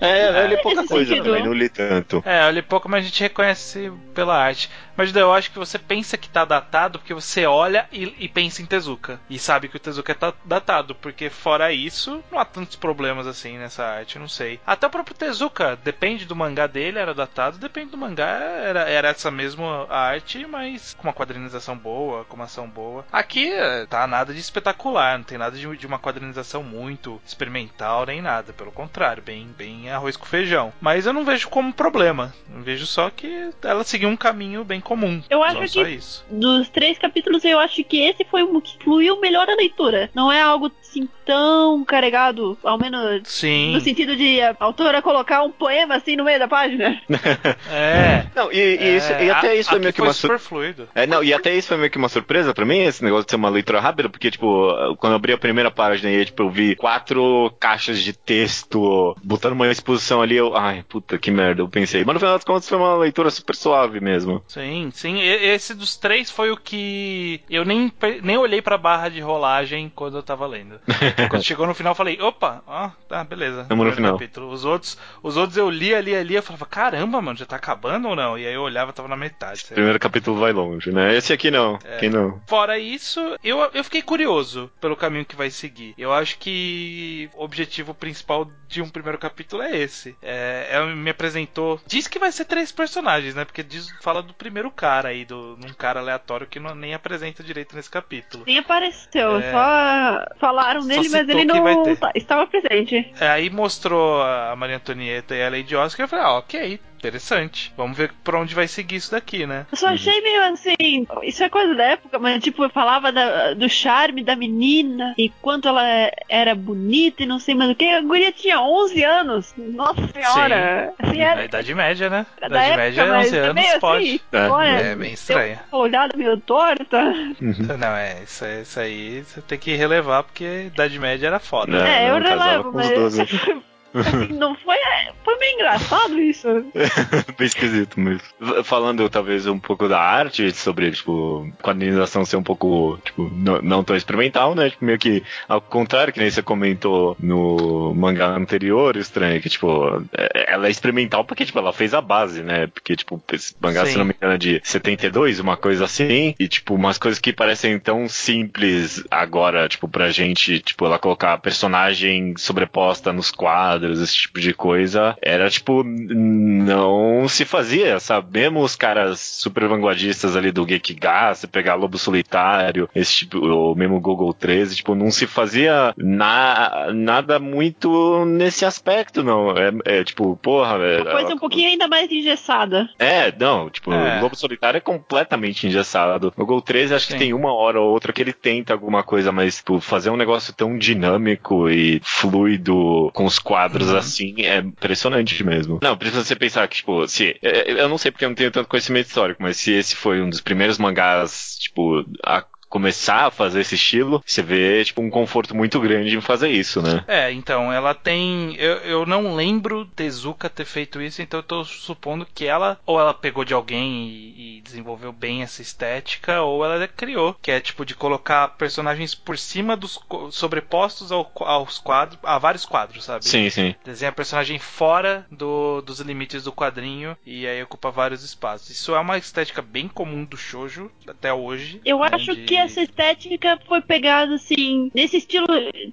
[0.00, 1.24] eu li nesse pouca coisa sentido.
[1.24, 2.22] também, não li tanto.
[2.26, 4.70] É, olha pouco, mas a gente reconhece pela arte.
[4.96, 8.60] Mas eu acho que você pensa que tá datado porque você olha e, e pensa
[8.60, 9.18] em Tezuka.
[9.30, 13.56] E sabe que o Tezuka tá datado, porque fora isso, não há tantos problemas assim
[13.56, 14.60] nessa arte, eu não sei.
[14.66, 19.08] Até o próprio Tezuka, depende do mangá dele, era datado, depende do mangá, era, era
[19.08, 23.06] essa mesma arte, mas com uma quadrinização boa, com uma ação boa.
[23.10, 28.04] Aqui eh, tá nada de espetacular, não tem nada de, de uma quadrinização muito experimental
[28.04, 30.72] nem nada, pelo contrário, bem, bem arroz com feijão.
[30.80, 34.80] Mas eu não vejo como problema, eu vejo só que ela seguiu um caminho bem
[34.80, 35.22] comum.
[35.28, 36.24] Eu acho só, que- só isso.
[36.30, 40.08] Dos três capítulos, eu acho que esse foi o que fluiu melhor a leitura.
[40.14, 45.42] Não é algo assim tão carregado, ao menos Sim, no sentido de a autora colocar
[45.42, 47.00] um poema assim no meio da página.
[47.70, 48.24] é.
[48.34, 50.38] Não, e, e isso- e É, até a- isso foi meio que uma sur- super
[50.38, 50.88] fluido.
[50.94, 53.30] É, não, e até isso foi meio que uma surpresa pra mim, esse negócio de
[53.30, 56.50] ser uma leitura rápida, porque, tipo, quando eu abri a primeira página e, tipo, eu
[56.50, 61.68] vi quatro caixas de texto botando uma exposição ali, eu, ai, puta que merda, eu
[61.68, 62.04] pensei.
[62.04, 64.42] Mas no final das contas foi uma leitura super suave mesmo.
[64.48, 65.20] Sim, sim.
[65.20, 70.16] Esse dos três foi o que eu nem, nem olhei pra barra de rolagem quando
[70.16, 70.80] eu tava lendo.
[71.30, 73.64] quando chegou no final, eu falei, opa, ó, tá, beleza.
[73.68, 74.12] Tamo no final.
[74.12, 74.50] capítulo.
[74.50, 78.08] Os outros, os outros eu li ali, ali, eu falava, caramba, mano, já tá acabando
[78.08, 78.38] ou não?
[78.38, 79.64] E aí eu olhava, tava na metade.
[79.70, 79.74] Lá.
[79.74, 81.16] primeiro capítulo vai longe, né?
[81.16, 81.96] Esse aqui não, É.
[81.96, 82.40] aqui não.
[82.46, 85.94] Fora isso, eu, eu fiquei curioso pelo caminho que vai seguir.
[85.96, 90.16] Eu acho que o objetivo principal de um primeiro capítulo é esse.
[90.22, 91.80] É, ela me apresentou.
[91.86, 93.44] Diz que vai ser três personagens, né?
[93.44, 97.42] Porque diz, fala do primeiro cara aí, do, num cara aleatório que não, nem apresenta
[97.42, 98.44] direito nesse capítulo.
[98.46, 99.50] Nem apareceu, É.
[99.52, 103.12] só falaram Só dele, mas citou ele não tá- estava presente.
[103.20, 106.80] É, aí mostrou a Maria Antonieta e a Lady Oscar e eu falei, ah, ok,
[107.00, 107.72] interessante.
[107.76, 109.66] Vamos ver pra onde vai seguir isso daqui, né?
[109.72, 113.54] Eu só achei meio assim, isso é coisa da época, mas tipo, eu falava da-
[113.54, 115.82] do charme da menina e quanto ela
[116.28, 117.86] era bonita e não sei mais o que.
[117.88, 119.52] A guria tinha 11 anos.
[119.56, 120.92] Nossa senhora.
[120.98, 122.26] Assim, Na era, Idade Média, né?
[122.40, 124.04] da Idade época, Média, mas 11 é anos, meio pode.
[124.04, 124.20] assim.
[124.32, 125.58] É, olha, É bem estranho.
[125.72, 127.00] Uma olhada meio torta.
[127.40, 131.38] Não, é, isso, aí- isso aí você tem que relevar porque a Idade Média era
[131.38, 131.86] foda.
[131.88, 133.30] É, É, eu não relevo, com os mas.
[133.92, 134.08] 12.
[134.08, 134.76] assim, não foi.
[135.24, 136.48] Foi meio engraçado isso.
[137.38, 138.22] Bem esquisito mesmo.
[138.64, 143.84] Falando talvez um pouco da arte, sobre, tipo, quadrinização ser um pouco, tipo, não, não
[143.84, 144.70] tão experimental, né?
[144.70, 150.02] Tipo, meio que ao contrário, que nem você comentou no mangá anterior, estranho, que, tipo,
[150.12, 152.66] é- ela é experimental porque, tipo, ela fez a base, né?
[152.66, 153.92] Porque, tipo, esse mangá, Sim.
[153.92, 157.32] se não me engano, é de 72, uma coisa assim, e, tipo, umas coisas que
[157.32, 163.79] parecem tão simples agora, tipo, pra gente, tipo, ela colocar a personagem sobreposta nos quadros,
[163.88, 168.40] esse tipo de coisa, era, tipo, não se fazia, sabe?
[168.40, 173.74] Mesmo os caras super vanguardistas ali do Gekiga, você pegar Lobo Solitário, esse tipo, ou
[173.74, 179.50] mesmo Google 13, tipo, não se fazia na, nada muito nesse aspecto, não.
[179.56, 182.88] É, é, tipo, porra, é, Uma coisa ela- um pouquinho ainda mais engessada.
[182.98, 184.18] é, não, tipo, É.
[184.18, 186.32] o Lobo Solitário é completamente engessado.
[186.36, 187.12] Gol 13, acho Sim.
[187.12, 190.16] que tem uma hora ou outra que ele tenta alguma coisa, mas tipo, fazer um
[190.16, 193.96] negócio tão dinâmico e fluido com os quadros Uhum.
[193.96, 195.78] assim é impressionante mesmo.
[195.82, 197.36] Não, precisa você pensar que, tipo, se.
[197.42, 200.20] é, Eu não sei porque eu não tenho tanto conhecimento histórico, mas se esse foi
[200.20, 205.10] um dos primeiros mangás, tipo, a começar a fazer esse estilo, você vê, tipo, um
[205.10, 207.04] conforto muito grande em fazer isso, né?
[207.06, 208.54] É, então, ela tem.
[208.56, 212.98] Eu, eu não lembro Tezuka ter feito isso, então eu tô supondo que ela, ou
[212.98, 217.60] ela pegou de alguém e, e desenvolveu bem essa estética, ou ela criou, que é
[217.60, 219.98] tipo de colocar personagens por cima dos.
[220.30, 223.26] sobrepostos ao- aos quadros, a vários quadros, sabe?
[223.26, 223.74] Sim, sim.
[223.84, 228.70] Desenha personagem fora do- dos limites do quadrinho e aí ocupa vários espaços.
[228.70, 231.80] Isso é uma estética bem comum do shoujo até hoje.
[231.84, 234.90] Eu né, acho de- que essa estética foi pegada assim.
[234.94, 235.46] Nesse estilo.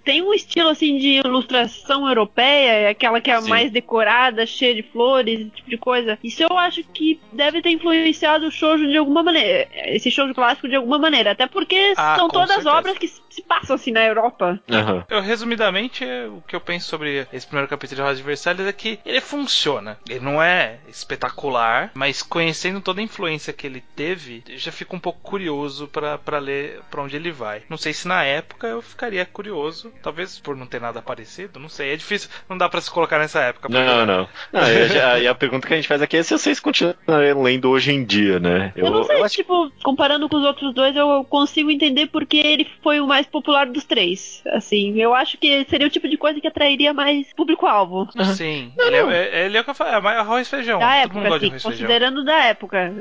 [0.03, 3.49] Tem um estilo assim de ilustração europeia, aquela que é Sim.
[3.49, 6.17] mais decorada, cheia de flores, esse tipo de coisa.
[6.23, 9.67] Isso eu acho que deve ter influenciado o shoujo de alguma maneira.
[9.87, 11.31] Esse shoujo clássico de alguma maneira.
[11.31, 12.71] Até porque Ah, são todas certeza.
[12.71, 14.59] obras que se passam assim na Europa.
[14.69, 15.05] Aham.
[15.09, 18.73] Eu, resumidamente, o que eu penso sobre esse primeiro capítulo de Rosa de Versalhes é
[18.73, 19.97] que ele funciona.
[20.09, 24.95] Ele não é espetacular, mas conhecendo toda a influência que ele teve, eu já fico
[24.95, 27.61] um pouco curioso pra pra ler pra onde ele vai.
[27.69, 31.69] Não sei se na época eu ficaria curioso, talvez por não ter nada parecido, não
[31.69, 31.93] sei.
[31.93, 33.69] É difícil, não dá pra se colocar nessa época.
[33.69, 34.27] porque- Não, não.
[34.51, 36.95] não e, a, e a pergunta que a gente faz aqui é se vocês continuam
[37.43, 38.71] lendo hoje em dia, né?
[38.75, 42.67] Eu, não sei, acho tipo, comparando com os outros dois, eu consigo entender porque ele
[42.81, 44.41] foi o mais popular dos três.
[44.47, 48.07] Assim, eu acho que seria o tipo de coisa que atrairia mais público-alvo.
[48.35, 50.79] Sim, ele é, é- ele é o que eu falo, é mais arroz e feijão.
[50.79, 51.71] Da Todo época, mundo gosta de assim, arroz feijão.
[51.87, 52.93] considerando da época.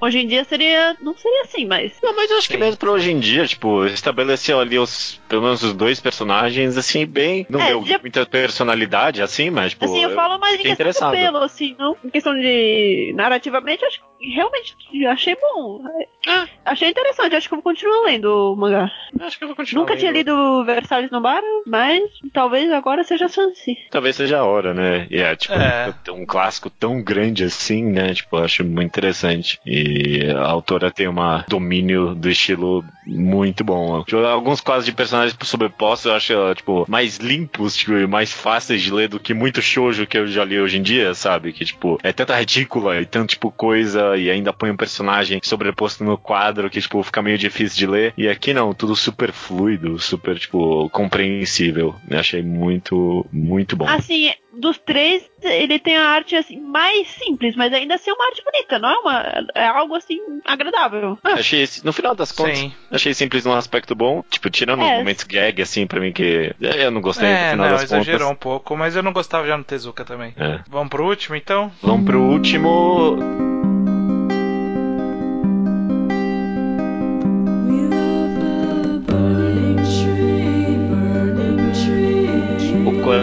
[0.00, 0.96] Hoje em dia seria.
[1.00, 1.92] Não seria assim, mas.
[2.02, 2.60] Não, mas eu acho que Sim.
[2.60, 7.04] mesmo pra hoje em dia, tipo, estabeleceu ali os, pelo menos os dois personagens, assim,
[7.06, 7.46] bem.
[7.48, 9.84] Não É, deu já- muita personalidade, assim, mas, tipo.
[9.84, 11.96] assim, eu falo mais em questão do pelo, assim, não.
[12.04, 13.12] Em questão de.
[13.14, 14.74] narrativamente, acho que realmente
[15.06, 15.80] achei bom.
[16.26, 16.46] Ah.
[16.64, 18.90] Achei interessante, acho que eu vou continuar lendo o mangá.
[19.20, 19.82] Acho que eu vou continuar.
[19.82, 20.18] Nunca tinha lendo.
[20.18, 23.76] lido Versalhes no Bar, mas talvez agora seja a chance.
[23.90, 25.06] Talvez seja a hora, né?
[25.10, 25.94] E é, tipo, É.
[26.10, 28.12] um clássico tão grande assim, né?
[28.14, 29.58] Tipo, eu acho muito interessante.
[29.64, 31.14] E a autora tem um
[31.48, 34.02] domínio do estilo muito bom.
[34.04, 38.92] Tipo, Alguns quadros de personagens sobrepostos eu acho, tipo, mais limpos, tipo, mais fáceis de
[38.92, 41.52] ler do que muito shoujo que eu já li hoje em dia, sabe?
[41.52, 46.04] Que, tipo, é tanta retícula e tanto, tipo, coisa e ainda põe um personagem sobreposto
[46.04, 48.14] no quadro que, tipo, fica meio difícil de ler.
[48.16, 51.94] E aqui não, tudo super fluido, super, tipo, compreensível.
[52.08, 53.88] Eu achei muito, muito bom.
[53.88, 58.26] Assim, dos três, ele tem a arte assim, mais simples, mas ainda assim é uma
[58.26, 59.46] arte bonita, não é uma.
[59.54, 61.18] É algo assim agradável.
[61.22, 62.72] Ah, achei, esse- no final das contas, Sim.
[62.90, 64.22] achei simples num aspecto bom.
[64.30, 64.92] Tipo, tirando É.
[64.92, 67.84] os momentos gag, assim, pra mim, que eu não gostei no É, final não, das
[67.84, 68.32] exagerou contas.
[68.36, 70.34] um pouco, mas eu não gostava já no Tezuka também.
[70.36, 70.60] É.
[70.68, 71.70] Vamos pro último, então?
[71.82, 73.16] Vamos pro último.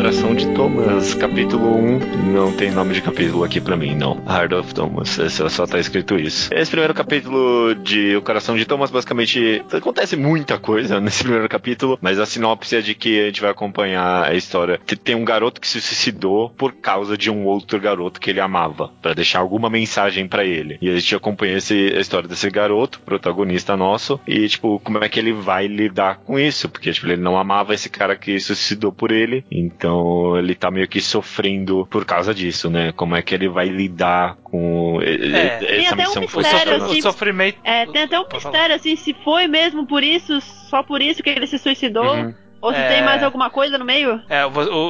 [0.06, 2.32] Coração de Thomas, capítulo 1.
[2.32, 4.24] Não tem nome de capítulo aqui pra mim, não.
[4.30, 6.48] Heart of Thomas, esse só tá escrito isso.
[6.54, 11.98] Esse primeiro capítulo de O Coração de Thomas, basicamente, acontece muita coisa nesse primeiro capítulo,
[12.00, 14.80] mas a sinopse é de que a gente vai acompanhar a história.
[14.86, 18.40] Te- Tem um garoto que se suicidou por causa de um outro garoto que ele
[18.40, 20.78] amava, pra deixar alguma mensagem pra ele.
[20.84, 25.10] E a gente acompanha esse, a história desse garoto, protagonista nosso, e, tipo, como é
[25.10, 26.70] que ele vai lidar com isso?
[26.70, 30.54] Porque, tipo, ele não amava esse cara que se suicidou por ele, então Então ele
[30.56, 32.92] tá meio que sofrendo por causa disso, né?
[32.92, 35.58] Como é que ele vai lidar com É.
[35.58, 36.84] Tem essa até um missão que foi O, mistério, sofri- dada.
[36.88, 37.58] o assim, sofrimento.
[37.64, 41.30] É, tem até um mistério, assim, se foi mesmo por isso, só por isso que
[41.30, 42.34] ele se suicidou, Uhum.
[42.66, 42.88] Ou se É.
[42.90, 44.22] tem mais alguma coisa no meio.
[44.30, 44.46] É,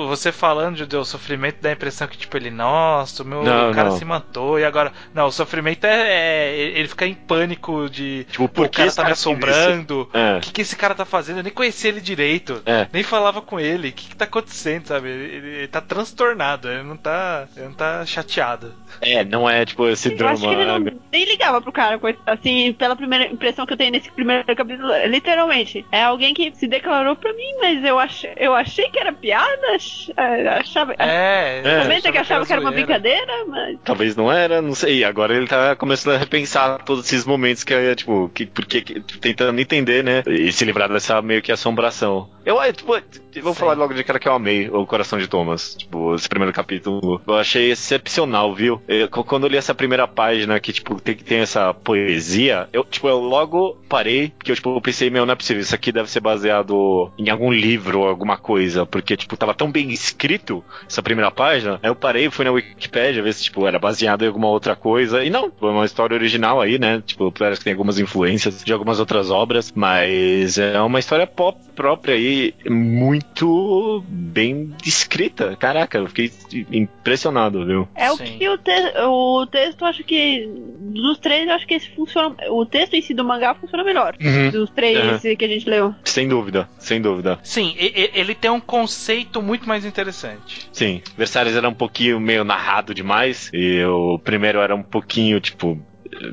[0.08, 3.72] você falando de- do sofrimento dá a impressão que, tipo, ele, nossa, o meu Não,
[3.72, 3.98] o cara não.
[3.98, 4.92] se matou e agora.
[5.14, 8.26] Não, o sofrimento é, é- ele fica em pânico de.
[8.30, 10.10] Tipo, por o que cara tá me assombrando.
[10.14, 10.38] É.
[10.38, 11.38] O que, que esse cara tá fazendo?
[11.40, 12.62] Eu nem conhecia ele direito.
[12.66, 12.88] É.
[12.92, 13.90] Nem falava com ele.
[13.90, 15.10] O que, que tá acontecendo, sabe?
[15.10, 17.48] Ele, ele- ele tá transtornado, ele não tá.
[17.56, 18.74] Ele não tá chateado.
[19.02, 20.34] É, não é tipo esse Eu drama.
[20.34, 20.92] acho que ele não, né?
[21.12, 25.86] nem ligava pro cara, assim, pela primeira impressão que eu tenho nesse primeiro capítulo, literalmente.
[25.92, 29.75] É alguém que se declarou pra mim, mas eu, ach, eu achei que era piada,
[29.75, 30.93] ach- eh, achava.
[30.99, 31.82] É, É.
[31.84, 32.86] Comenta que achava que era uma zoeira.
[32.86, 33.78] brincadeira, mas.
[33.84, 35.04] Talvez não era, não sei.
[35.04, 38.99] Agora ele tá começando a repensar todos esses momentos que é, tipo, que, porque, que-
[39.19, 40.23] tentando entender, né?
[40.28, 42.30] E se livrar dessa meio que assombração.
[42.46, 43.02] Eu, é, tipo, eu
[43.41, 43.60] vou Sim.
[43.60, 45.75] falar logo de cara que eu amei o Coração de Thomas.
[45.75, 47.21] Tipo, esse primeiro capítulo.
[47.27, 48.81] Eu achei excepcional, viu?
[48.87, 53.08] Eu- quando eu li essa primeira página que, tipo, tem ter essa poesia, eu, tipo,
[53.08, 56.10] eu logo parei, porque eu, tipo, eu pensei, meu, não é possível, isso aqui deve
[56.10, 61.02] ser baseado em algum livro ou alguma coisa, porque, tipo, tava tão bem escrito essa
[61.02, 64.50] primeira página, aí eu parei, fui na Wikipedia ver se, tipo, era baseado em alguma
[64.50, 67.98] outra coisa, e não, foi uma história original aí, né, tipo, parece que tem algumas
[67.98, 72.35] influências de algumas outras obras, mas é uma história pop própria aí,
[72.69, 76.31] muito bem escrita, caraca, eu fiquei
[76.71, 77.88] impressionado, viu?
[77.96, 78.38] É o Sim.
[78.38, 78.71] que o, te
[79.04, 80.50] o texto, eu acho que.
[80.96, 82.36] Dos três, eu acho que esse funciona.
[82.50, 84.15] O texto em si do mangá funciona melhor.
[84.52, 85.36] Dos três Uhum.
[85.36, 85.94] que a gente leu.
[86.04, 87.40] Sem dúvida, sem dúvida.
[87.44, 90.69] Sim, e- e- ele tem um conceito muito mais interessante.
[90.71, 95.77] Sim, Versalhes era um pouquinho meio narrado demais, e o primeiro era um pouquinho, tipo,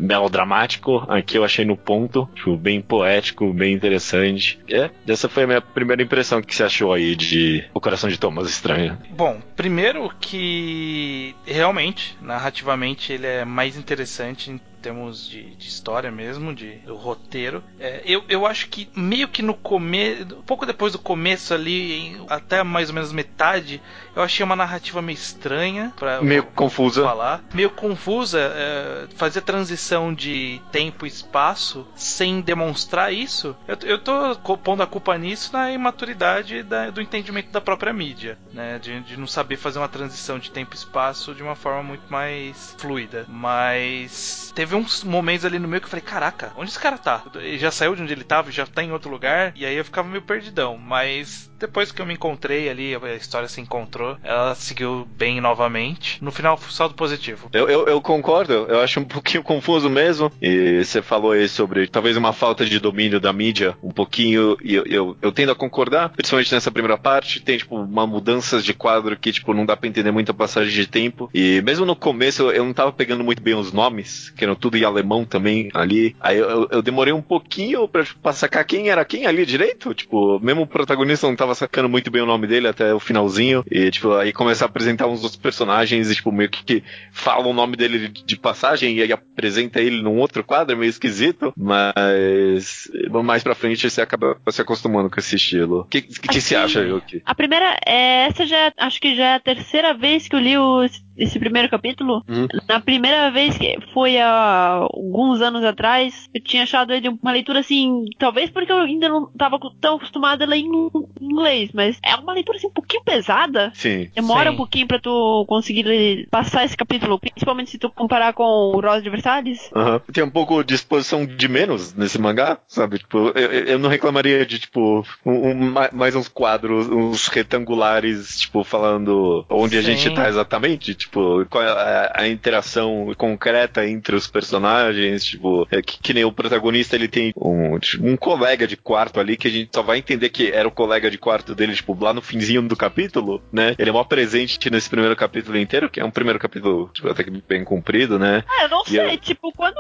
[0.01, 1.05] melodramático.
[1.09, 4.59] Aqui eu achei no ponto, tipo, bem poético, bem interessante.
[4.69, 6.43] É, essa foi a minha primeira impressão.
[6.43, 8.99] Que você achou aí de O Coração de Thomas Estranho?
[9.11, 16.53] Bom, primeiro que realmente, narrativamente, ele é mais interessante em termos de, de história mesmo,
[16.53, 17.63] de do roteiro.
[17.79, 22.63] É, eu, eu acho que meio que no começo, pouco depois do começo ali, até
[22.65, 23.81] mais ou menos metade,
[24.15, 27.03] eu achei uma narrativa meio estranha para Meio confusa.
[27.03, 33.57] falar, meio confusa, é, fazer transição de tempo e espaço sem demonstrar isso.
[33.67, 38.39] Eu, eu tô pondo a culpa nisso na imaturidade da- do entendimento da própria mídia,
[38.53, 38.79] né?
[38.79, 42.05] De, de não saber fazer uma transição de tempo e espaço de uma forma muito
[42.11, 43.27] mais fluida.
[43.29, 47.23] Mas teve uns momentos ali no meio que eu falei, caraca, onde esse cara tá?
[47.37, 49.85] Ele já saiu de onde ele tava, já tá em outro lugar, e aí eu
[49.85, 50.77] ficava meio perdidão.
[50.79, 56.23] Mas depois que eu me encontrei ali, a história se encontrou, ela seguiu bem novamente.
[56.23, 57.49] No final, saldo positivo.
[57.53, 60.31] Eu, eu, eu concordo, eu acho um pouquinho confuso mesmo.
[60.43, 64.75] E você falou aí sobre talvez uma falta de domínio da mídia, um pouquinho, e
[64.75, 67.41] eu, eu, eu tendo a concordar, principalmente nessa primeira parte.
[67.41, 70.87] Tem, tipo, uma mudanças de quadro que, tipo, não dá pra entender muita passagem de
[70.87, 71.31] tempo.
[71.33, 74.77] E mesmo no começo eu não tava pegando muito bem os nomes, que eram tudo
[74.77, 76.17] em alemão também ali.
[76.21, 79.47] Aí eu, eu, eu demorei um pouquinho pra, tipo, pra sacar quem era quem ali
[79.47, 79.95] direito.
[79.95, 83.65] Tipo, mesmo o protagonista não tava sacando muito bem o nome dele até o finalzinho.
[83.71, 87.47] E, tipo, aí começa a apresentar uns outros personagens e, tipo, meio que, que fala
[87.47, 91.53] o nome dele de, passagem e aí apresenta ele num outro quadro, é meio esquisito.
[91.57, 92.89] Mas
[93.25, 95.81] mais pra frente você acaba se acostumando com esse estilo.
[95.81, 97.23] O que, que, que você Assim, acha, Yuki?
[97.25, 100.57] A primeira, é, essa já acho que já é a terceira vez que eu li
[100.59, 100.87] o-
[101.17, 102.23] esse primeiro capítulo.
[102.29, 102.47] Uhum.
[102.69, 107.61] Na primeira vez que foi há alguns anos atrás, eu tinha achado ele uma leitura
[107.61, 110.91] assim, talvez porque eu ainda não estava tão acostumada a ler em
[111.21, 113.71] inglês, mas é uma leitura assim um pouquinho pesada.
[113.75, 114.09] Sim.
[114.15, 114.55] Demora Sim.
[114.55, 118.81] um pouquinho pra tu conseguir ler- passar esse capítulo, principalmente se tu comparar com o
[118.81, 119.71] Rosa de Versalhes.
[119.75, 120.01] Aham.
[120.13, 122.99] Tem um pouco de exposição de menos nesse mangá, sabe?
[122.99, 128.41] Tipo, eu, eu- não reclamaria de, tipo, um- um- ma- mais uns quadros, uns retangulares,
[128.41, 129.95] tipo, falando onde a Sim.
[129.97, 135.81] gente tá exatamente, tipo, qual é a, a interação concreta entre os personagens, tipo, é
[135.83, 139.49] que, que nem o protagonista, ele tem um, tipo, um colega de quarto ali que
[139.49, 142.21] a gente só vai entender que era o colega de quarto dele, tipo, lá no
[142.23, 143.75] finzinho do capítulo, né?
[143.79, 147.23] Ele é mó presente nesse primeiro capítulo inteiro, que é um primeiro capítulo, tipo, até
[147.25, 148.45] que bem comprido, né?
[148.49, 149.77] Ah, eu não E sei, eu- tipo, quando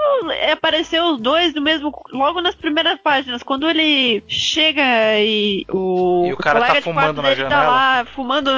[0.52, 1.92] apareceu os dois do mesmo.
[2.12, 4.82] Logo nas primeiras páginas, quando ele chega
[5.20, 6.26] e o.
[6.28, 7.70] E o cara tá colega de fumando quarto na dele tá janela.
[7.72, 8.50] lá, fumando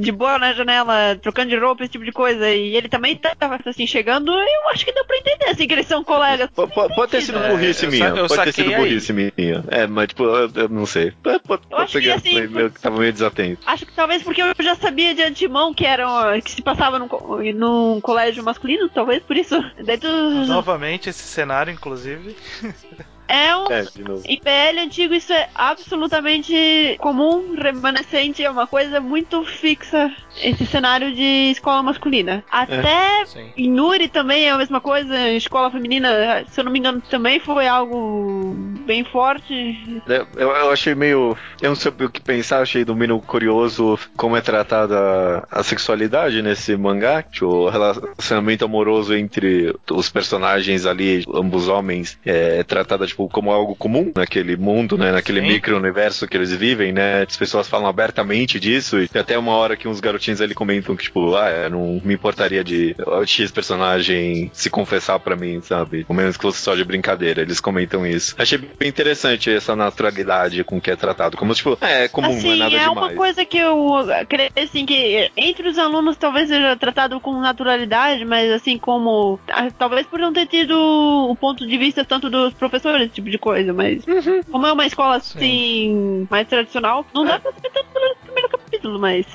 [0.00, 3.34] de boa na janela, trocando de roupa, esse tipo de coisa, e ele também tá
[3.66, 6.48] assim, chegando, eu acho que deu pra entender, assim, que eles são colegas.
[6.54, 8.08] Po- Pode, ter sido É, burrice eu minha.
[8.08, 8.76] eu pode ter sido aí.
[8.76, 9.32] burrice minha.
[9.68, 11.12] É, mas tipo, eu, eu não sei.
[11.22, 12.48] Pode, pode, Eu acho que, assim,
[12.80, 13.60] tava meio desatento.
[13.66, 17.08] Acho que talvez porque eu já sabia de antemão que era que se passava num,
[17.54, 19.58] num colégio masculino, talvez por isso.
[19.84, 20.06] Daí tu.
[20.46, 22.36] Novamente esse cenário, inclusive.
[23.30, 23.70] É um.
[23.70, 24.22] É, de novo.
[24.26, 30.12] Em PL antigo isso é absolutamente comum, remanescente, é uma coisa muito fixa
[30.42, 32.44] esse cenário de escola masculina.
[32.50, 33.52] Até Sim.
[33.56, 37.38] em Nuri também é a mesma coisa, escola feminina, se eu não me engano, também
[37.38, 38.56] foi algo
[38.90, 40.02] bem forte.
[40.08, 41.36] É, Eu, eu achei meio.
[41.62, 46.42] Eu não sabia o que pensar, achei do mínimo curioso como é tratada a sexualidade
[46.42, 47.22] nesse mangá.
[47.22, 53.76] Tipo, o relacionamento amoroso entre os personagens ali, ambos homens, é tratada tipo, como algo
[53.76, 55.12] comum naquele mundo, né?
[55.12, 57.22] Naquele micro-universo que eles vivem, né?
[57.22, 61.04] As pessoas falam abertamente disso, e até uma hora que uns garotinhos ali comentam que,
[61.04, 66.04] tipo, ah, não me importaria de X personagem se confessar pra mim, sabe?
[66.08, 67.40] Ao menos que fosse só de brincadeira.
[67.40, 68.34] Eles comentam isso.
[68.36, 71.36] Achei bem interessante essa naturalidade com que é tratado.
[71.36, 72.96] Como, tipo, é, é comum, não é assim, nada é demais.
[72.96, 78.24] uma coisa que eu creio assim que entre os alunos talvez seja tratado com naturalidade,
[78.24, 82.54] mas assim como ah, talvez por não ter tido o ponto de vista tanto dos
[82.54, 84.02] professores, esse tipo de coisa, mas
[84.50, 88.98] como é uma escola assim mais tradicional, não dá pra saber tanto pelo primeiro capítulo,
[88.98, 89.26] mas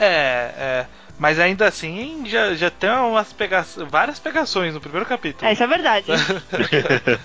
[0.00, 0.86] É, é.
[1.20, 5.46] Mas ainda assim, já, já tem umas pega várias pegações no primeiro capítulo.
[5.46, 6.06] é, isso é verdade.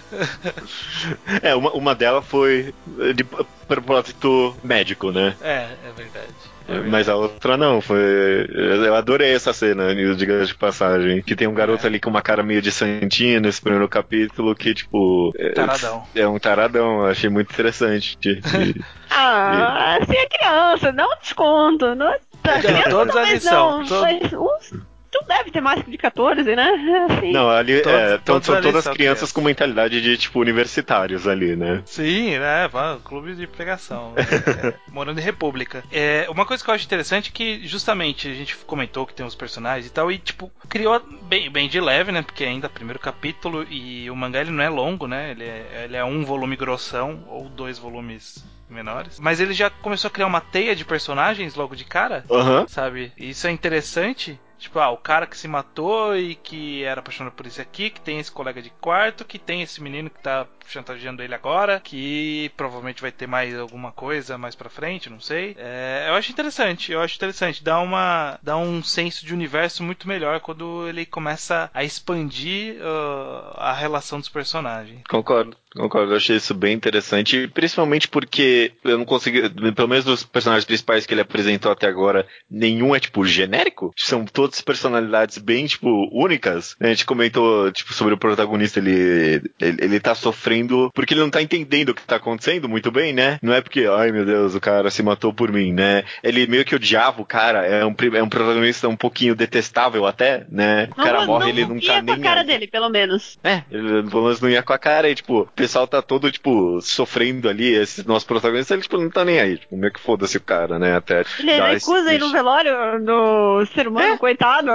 [1.42, 2.74] É, uma, uma delas foi
[3.16, 3.24] de
[3.68, 5.36] propósito médico, né?
[5.42, 6.28] É, é verdade.
[6.68, 6.90] É verdade.
[6.90, 8.48] Mas a outra não, foi.
[8.50, 11.22] Eu adorei essa cena, diga de passagem.
[11.22, 11.88] Que tem um garoto É.
[11.88, 15.32] ali com uma cara meio de santinha nesse primeiro capítulo, que, tipo.
[15.38, 16.04] é- Taradão.
[16.16, 18.18] É um taradão, eu achei muito interessante.
[18.26, 18.82] E-
[19.18, 21.96] ah, assim é criança, dá um desconto.
[21.96, 22.14] Não,
[22.60, 24.74] criança todos ali são, não, mas uns,
[25.12, 26.70] tu deve ter mais de 14, né?
[27.10, 27.32] Assim.
[27.32, 31.28] não, ali Todos- é, então, todos são todas são crianças com mentalidade de, tipo, universitários
[31.28, 31.82] ali, né?
[31.86, 32.70] Sim, né?
[33.04, 34.14] Clube de pegação.
[34.16, 35.84] é, é, morando em República.
[35.92, 39.26] É, uma coisa que eu acho interessante é que, justamente, a gente comentou que tem
[39.26, 42.22] os personagens e tal, e, tipo, criou bem, bem de leve, né?
[42.22, 45.32] Porque ainda é o primeiro capítulo e o mangá ele não é longo, né?
[45.32, 49.20] Ele é, ele é um volume grossão ou dois volumes menores.
[49.20, 52.66] Mas ele já começou a criar uma teia de personagens logo de cara, Aham.
[52.68, 53.12] sabe?
[53.18, 54.40] E Isso é interessante.
[54.58, 58.00] Tipo, ah, o cara que se matou e que era apaixonado por esse aqui, que
[58.00, 62.50] tem esse colega de quarto, que tem esse menino que tá chantageando ele agora, que
[62.56, 65.56] provavelmente vai ter mais alguma coisa mais pra frente, não sei.
[65.60, 67.64] É, eu acho interessante, eu acho interessante.
[67.64, 68.40] Dá uma.
[68.42, 74.20] dá um senso de universo muito melhor quando ele começa a expandir ah, a relação
[74.20, 75.02] dos personagens.
[75.10, 76.12] Concordo, concordo.
[76.14, 81.06] Eu achei isso bem interessante, principalmente porque eu não consegui, pelo menos dos personagens principais
[81.06, 83.94] que ele apresentou até agora, nenhum é, tipo, genérico.
[83.98, 86.76] São todas personalidades bem, tipo, únicas.
[86.80, 91.30] A gente comentou, tipo, sobre o protagonista, ele, ele, ele tá sofrendo porque ele não
[91.30, 93.38] tá entendendo o que tá acontecendo muito bem, né?
[93.42, 96.04] Não é porque, ai meu Deus, o cara se matou por mim, né?
[96.24, 100.46] Ele meio que odiava o cara, é um, é um protagonista um pouquinho detestável até,
[100.50, 100.88] né?
[100.92, 102.48] O cara não, morre, não ele não ia tá com a nem cara aí.
[102.48, 103.38] dele, pelo menos.
[103.44, 106.80] É, ele pelo menos não ia com a cara e, tipo, pessoal tá todo, tipo,
[106.82, 110.38] sofrendo ali, esse nosso protagonista, ele, tipo, não tá nem aí, tipo, meio que foda-se
[110.38, 114.18] o cara, né, até Ele recusa ir no velório do ser humano, É?
[114.18, 114.70] coitado.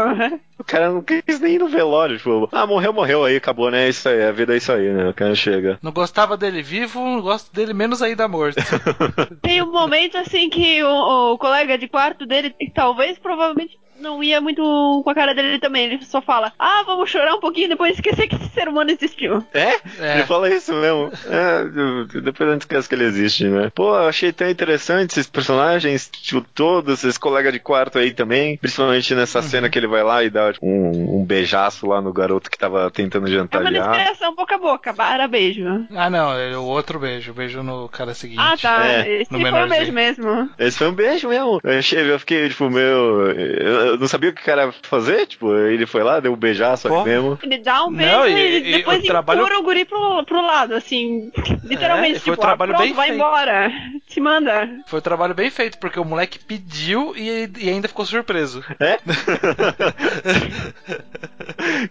[0.59, 3.89] O cara não quis nem ir no velório, tipo, ah, morreu, morreu, aí, acabou, né,
[3.89, 5.79] isso aí, a vida é isso aí, né, o cara chega.
[5.83, 8.57] Não gostava dele vivo, não gosto dele menos ainda morto.
[9.41, 14.41] Tem um momento assim que o, o colega de quarto dele, talvez, provavelmente, não ia
[14.41, 14.63] muito
[15.05, 15.85] com a cara dele também.
[15.85, 19.45] Ele só fala, ah, vamos chorar um pouquinho depois esquecer que esse ser humano existiu.
[19.53, 19.75] É?
[19.99, 20.15] É.
[20.15, 21.13] Ele fala isso mesmo.
[21.27, 23.71] É, depois a gente esquece que ele existe, né?
[23.75, 28.57] Pô, eu achei tão interessante esses personagens, tipo, todos, esse colega de quarto aí também.
[28.57, 32.13] Principalmente nessa cena que ele vai lá e dá tipo, um, um beijaço lá no
[32.13, 35.65] garoto que tava tentando É uma descriação boca a boca, para beijo.
[35.95, 38.41] ah, não, é o outro beijo, o beijo no cara seguinte.
[38.41, 38.87] Ah, tá.
[38.87, 39.69] É, Esse foi o menorzinho.
[39.69, 40.51] beijo mesmo.
[40.59, 41.61] Esse foi um beijo mesmo.
[41.63, 43.31] Eu, achei, eu fiquei, tipo, meu.
[43.31, 45.27] Eu não sabia o que o cara ia fazer.
[45.27, 47.01] Tipo, ele foi lá, deu um beijaço Pô.
[47.01, 47.39] ali mesmo.
[47.43, 50.41] Ele dá um Não, beijo e- e, e depois o trabalho- o guri pro, pro
[50.45, 51.31] lado, assim.
[51.65, 53.21] Literalmente, É, foi tipo, um trabalho ah, pronto, bem vai feito.
[53.21, 53.73] embora.
[54.09, 54.69] Te manda.
[54.87, 58.65] Foi um trabalho bem feito, porque o moleque pediu e, e ainda ficou surpreso.
[58.81, 58.99] É?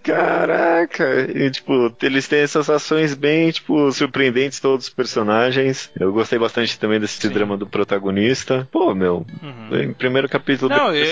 [0.03, 1.27] Caraca!
[1.33, 5.91] E, tipo, eles têm essas ações bem, tipo, surpreendentes, todos os personagens.
[5.99, 7.29] Eu gostei bastante também desse Sim.
[7.29, 8.67] drama do protagonista.
[8.71, 9.79] Pô, meu, Uhum.
[9.81, 11.03] em primeiro capítulo Não, bem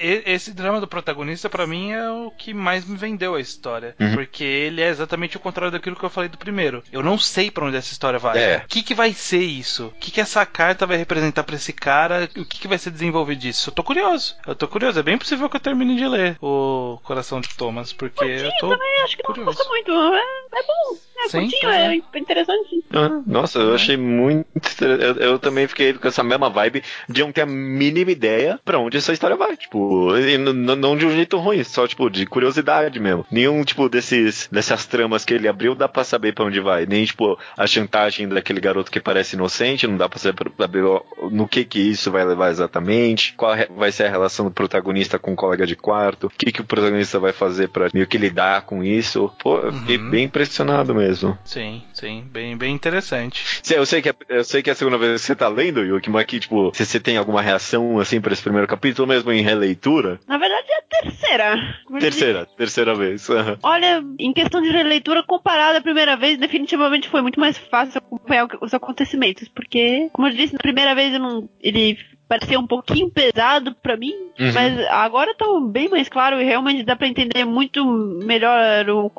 [0.00, 3.94] esse drama do protagonista, pra mim, é o que mais me vendeu a história.
[4.00, 4.14] Uhum.
[4.14, 6.82] Porque ele é exatamente o contrário daquilo que eu falei do primeiro.
[6.92, 8.38] Eu não sei pra onde essa história vai.
[8.38, 8.62] É.
[8.64, 9.86] O que, que vai ser isso?
[9.86, 12.28] O que, que essa carta vai representar pra esse cara?
[12.36, 13.70] O que, que vai ser desenvolvido disso?
[13.70, 14.36] Eu tô curioso.
[14.46, 14.98] Eu tô curioso.
[14.98, 18.70] É bem possível que eu termine de ler o Coração de Thomas, porque eu tô.
[18.70, 19.56] também acho que não curioso.
[19.56, 19.90] custa muito.
[19.92, 20.96] É, é bom.
[21.24, 21.96] É Sim, curtinho, é.
[21.96, 22.84] é interessante.
[22.92, 24.46] Ah, nossa, eu achei muito.
[24.84, 28.78] Eu, eu também fiquei com essa mesma vibe de não ter a mínima ideia pra
[28.78, 29.56] onde essa história vai.
[29.56, 33.26] Tipo, e não de um jeito ruim, só, tipo, de curiosidade mesmo.
[33.30, 36.86] Nenhum, tipo, desses, dessas tramas que ele abriu dá pra saber pra onde vai.
[36.86, 40.84] Nem, tipo, a chantagem daquele garoto que parece inocente, não dá pra saber saber
[41.30, 43.34] no que que isso vai levar exatamente.
[43.36, 46.28] Qual vai ser a relação do protagonista com o colega de quarto.
[46.28, 49.30] O que que o protagonista vai fazer pra meio que lidar com isso.
[49.42, 50.10] Pô, eu fiquei Uhum.
[50.10, 51.09] bem impressionado mesmo.
[51.44, 53.60] Sim, sim, bem, bem interessante.
[53.74, 55.84] Eu sei, que é, eu sei que é a segunda vez que você tá lendo,
[55.84, 59.30] Yuki, mas que, tipo, se você tem alguma reação, assim, pra esse primeiro capítulo, mesmo
[59.32, 60.20] em releitura?
[60.26, 61.76] Na verdade é a terceira.
[61.98, 63.28] Terceira, terceira vez.
[63.30, 63.58] aham.
[63.62, 68.48] Olha, em questão de releitura, comparada à primeira vez, definitivamente foi muito mais fácil acompanhar
[68.60, 69.48] os acontecimentos.
[69.48, 71.98] Porque, como eu disse, na primeira vez eu não, ele
[72.30, 74.52] parecia um pouquinho pesado pra mim, Uhum.
[74.54, 77.84] mas agora tá bem mais claro e realmente dá pra entender muito
[78.24, 79.10] melhor o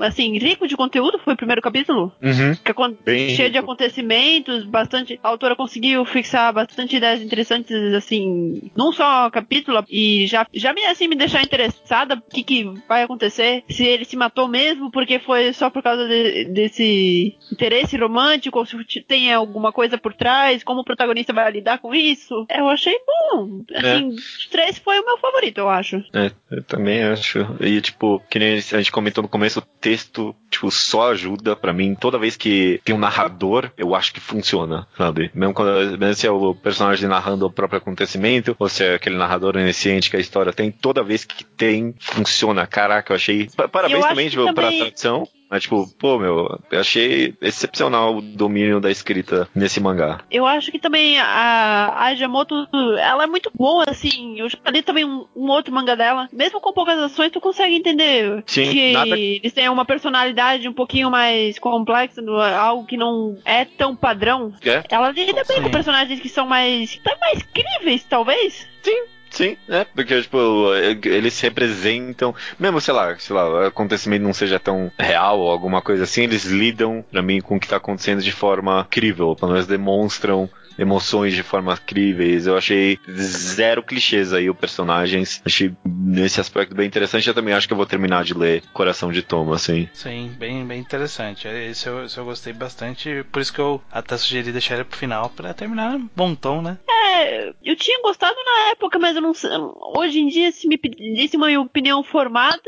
[0.00, 2.10] assim, rico de conteúdo foi o primeiro capítulo.
[2.22, 2.54] Uhum.
[3.04, 5.20] Que cheio de acontecimentos, bastante.
[5.22, 10.84] A autora conseguiu fixar bastante ideias interessantes, assim, num só capítulo, e já, já me,
[10.86, 15.18] assim, me deixar interessada o que, que vai acontecer, se ele se matou mesmo, porque
[15.18, 18.76] foi só por causa de- desse interesse romântico, ou se
[19.06, 22.37] tem alguma coisa por trás, como o protagonista vai lidar com isso.
[22.50, 23.62] Eu achei bom.
[23.74, 26.02] Assim, dos três foi o meu favorito, eu acho.
[26.12, 27.38] É, eu também acho.
[27.60, 31.72] E, tipo, que nem a gente comentou no começo, o texto, tipo, só ajuda pra
[31.72, 31.94] mim.
[31.94, 35.30] Toda vez que tem um narrador, eu acho que funciona, sabe?
[35.34, 39.16] Mesmo quando mesmo se é o personagem narrando o próprio acontecimento, ou se é aquele
[39.16, 42.66] narrador onisciente que a história tem, toda vez que tem, funciona.
[42.66, 43.48] Caraca, eu achei.
[43.56, 45.28] Pa- Parabéns Eu também, tipo, pra também- tradução.
[45.50, 50.20] Mas, tipo, pô, meu, eu achei excepcional o domínio da escrita nesse mangá.
[50.30, 52.54] Eu acho que também a Ajamoto,
[52.98, 54.38] ela é muito boa, assim.
[54.38, 56.28] Eu já li também um, um outro manga dela.
[56.32, 60.72] Mesmo com poucas ações, tu consegue entender Sim, que nada- eles têm uma personalidade um
[60.72, 62.20] pouquinho mais complexa,
[62.58, 64.52] algo que não é tão padrão.
[64.64, 64.82] É?
[64.90, 65.62] Ela lida bem Sim.
[65.62, 67.00] com personagens que são mais.
[67.04, 68.66] até mais críveis, talvez.
[68.82, 69.04] Sim,
[69.68, 70.74] é, porque, tipo,
[71.04, 75.82] eles representam, mesmo, sei lá, sei lá, o acontecimento não seja tão real ou alguma
[75.82, 79.52] coisa assim, eles lidam, pra mim, com o que tá acontecendo de forma crível, pelo
[79.52, 80.48] menos demonstram
[80.78, 82.46] emoções de forma críveis.
[82.46, 85.42] Eu achei zero clichês aí o personagens.
[85.44, 87.26] Achei nesse aspecto bem interessante.
[87.28, 89.88] Eu também acho que eu vou terminar de ler Coração de Toma, assim.
[89.92, 91.48] Sim, bem, bem interessante.
[91.48, 93.24] Esse eu, esse eu gostei bastante.
[93.32, 96.78] Por isso que eu até sugeri deixar ele pro final pra terminar bom tom, né?
[96.88, 99.50] É, eu tinha gostado na época, mas eu não sei.
[99.96, 102.60] Hoje em dia, se me pedisse uma opinião formada,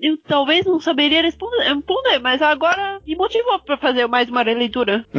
[0.00, 5.04] eu talvez não saberia responder, responder mas agora me motivou pra fazer mais uma releitura.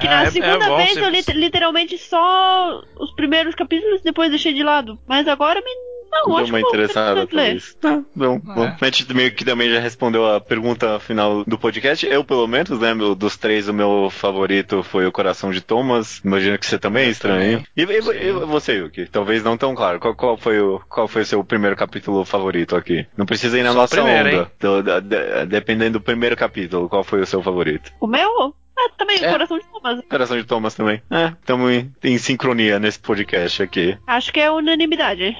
[0.00, 4.04] Que na É, segunda é bom vez eu li literalmente só os primeiros capítulos e
[4.04, 4.98] depois deixei de lado.
[5.08, 5.88] Mas agora me.
[6.10, 7.76] Não, Deu acho uma interessada por isso.
[7.76, 8.64] Tá, bom, bom.
[8.64, 8.76] É.
[8.80, 12.06] A gente meio que também já respondeu a pergunta final do podcast.
[12.06, 16.22] Eu, pelo menos, né, meu- dos três, o meu favorito foi o Coração de Thomas.
[16.24, 17.62] Imagino que você também, Eu estranho.
[17.76, 19.04] E, e- e você, Yuki?
[19.04, 20.00] Talvez não tão claro.
[20.00, 23.06] Qual, qual foi o qual foi o seu primeiro capítulo favorito aqui?
[23.14, 24.36] Não precisa ir na Só o nossa primeiro, onda.
[24.38, 24.46] hein?
[24.58, 27.92] Do- da- da- dependendo do primeiro capítulo, qual foi o seu favorito?
[28.00, 28.54] O meu?
[28.80, 29.30] Ah, também, É.
[29.30, 30.04] Coração de Thomas.
[30.08, 31.02] Coração de Thomas também.
[31.10, 33.98] É, estamos em, em sincronia nesse podcast aqui.
[34.06, 35.36] Acho que é unanimidade.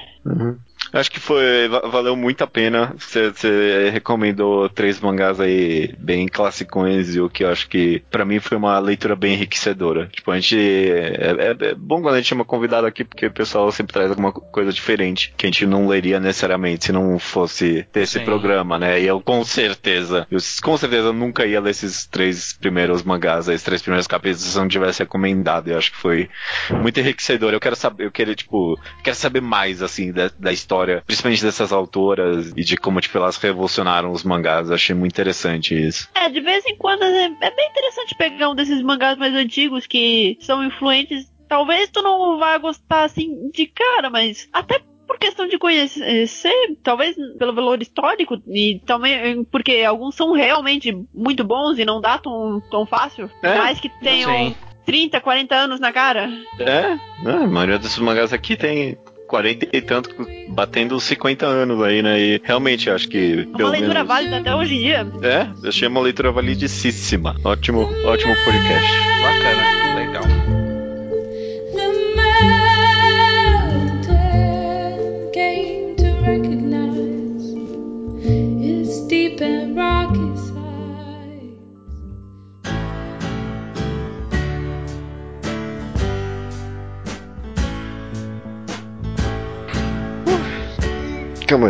[0.91, 1.67] Acho que foi.
[1.67, 2.95] va- Valeu muito a pena.
[2.97, 8.39] Você- recomendou três mangás aí bem classicões e o que eu acho que pra mim
[8.39, 10.07] foi uma leitura bem enriquecedora.
[10.11, 10.57] Tipo, a gente.
[10.57, 14.09] É, é- é bom quando a gente chama convidado aqui porque o pessoal sempre traz
[14.09, 18.19] alguma co- coisa diferente que a gente não leria necessariamente se não fosse ter esse
[18.19, 18.25] Sim.
[18.25, 18.99] programa, né?
[19.01, 23.63] E eu com certeza, eu com certeza nunca ia ler esses três primeiros mangás, esses
[23.63, 25.67] três primeiros capítulos se não tivesse recomendado.
[25.67, 26.29] Eu acho que foi
[26.81, 27.53] muito enriquecedor.
[27.53, 30.68] Eu quero saber, eu queria, tipo, quero saber mais, assim, da, da história,
[31.05, 34.69] principalmente dessas autoras e de como, tipo, elas revolucionaram os mangás.
[34.69, 36.09] Eu achei muito interessante isso.
[36.15, 39.87] É, de vez em quando é, é bem interessante pegar um desses mangás mais antigos
[39.87, 41.31] que são influentes.
[41.47, 47.15] Talvez tu não vá gostar assim de cara, mas até por questão de conhecer, talvez
[47.39, 52.61] pelo valor histórico e também porque alguns são realmente muito bons e não dá tão,
[52.69, 53.27] tão fácil.
[53.41, 54.55] É, mais que tenham sim.
[54.85, 56.29] 30, 40 anos na cara.
[56.59, 57.33] É, né?
[57.43, 58.99] a maioria desses mangás aqui tem
[59.29, 60.09] 40 e tanto,
[60.49, 62.19] batendo os 50 anos aí, né?
[62.19, 63.47] E realmente acho que.
[63.57, 65.07] É uma leitura válida até hoje em dia.
[65.21, 67.35] É, eu achei uma leitura validíssima.
[67.43, 68.91] Ótimo, ótimo podcast.
[69.21, 69.88] Bacana,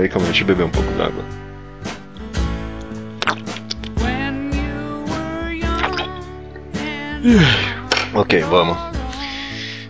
[0.09, 1.23] Calma beber um pouco d'água.
[8.13, 8.77] Ok, vamos.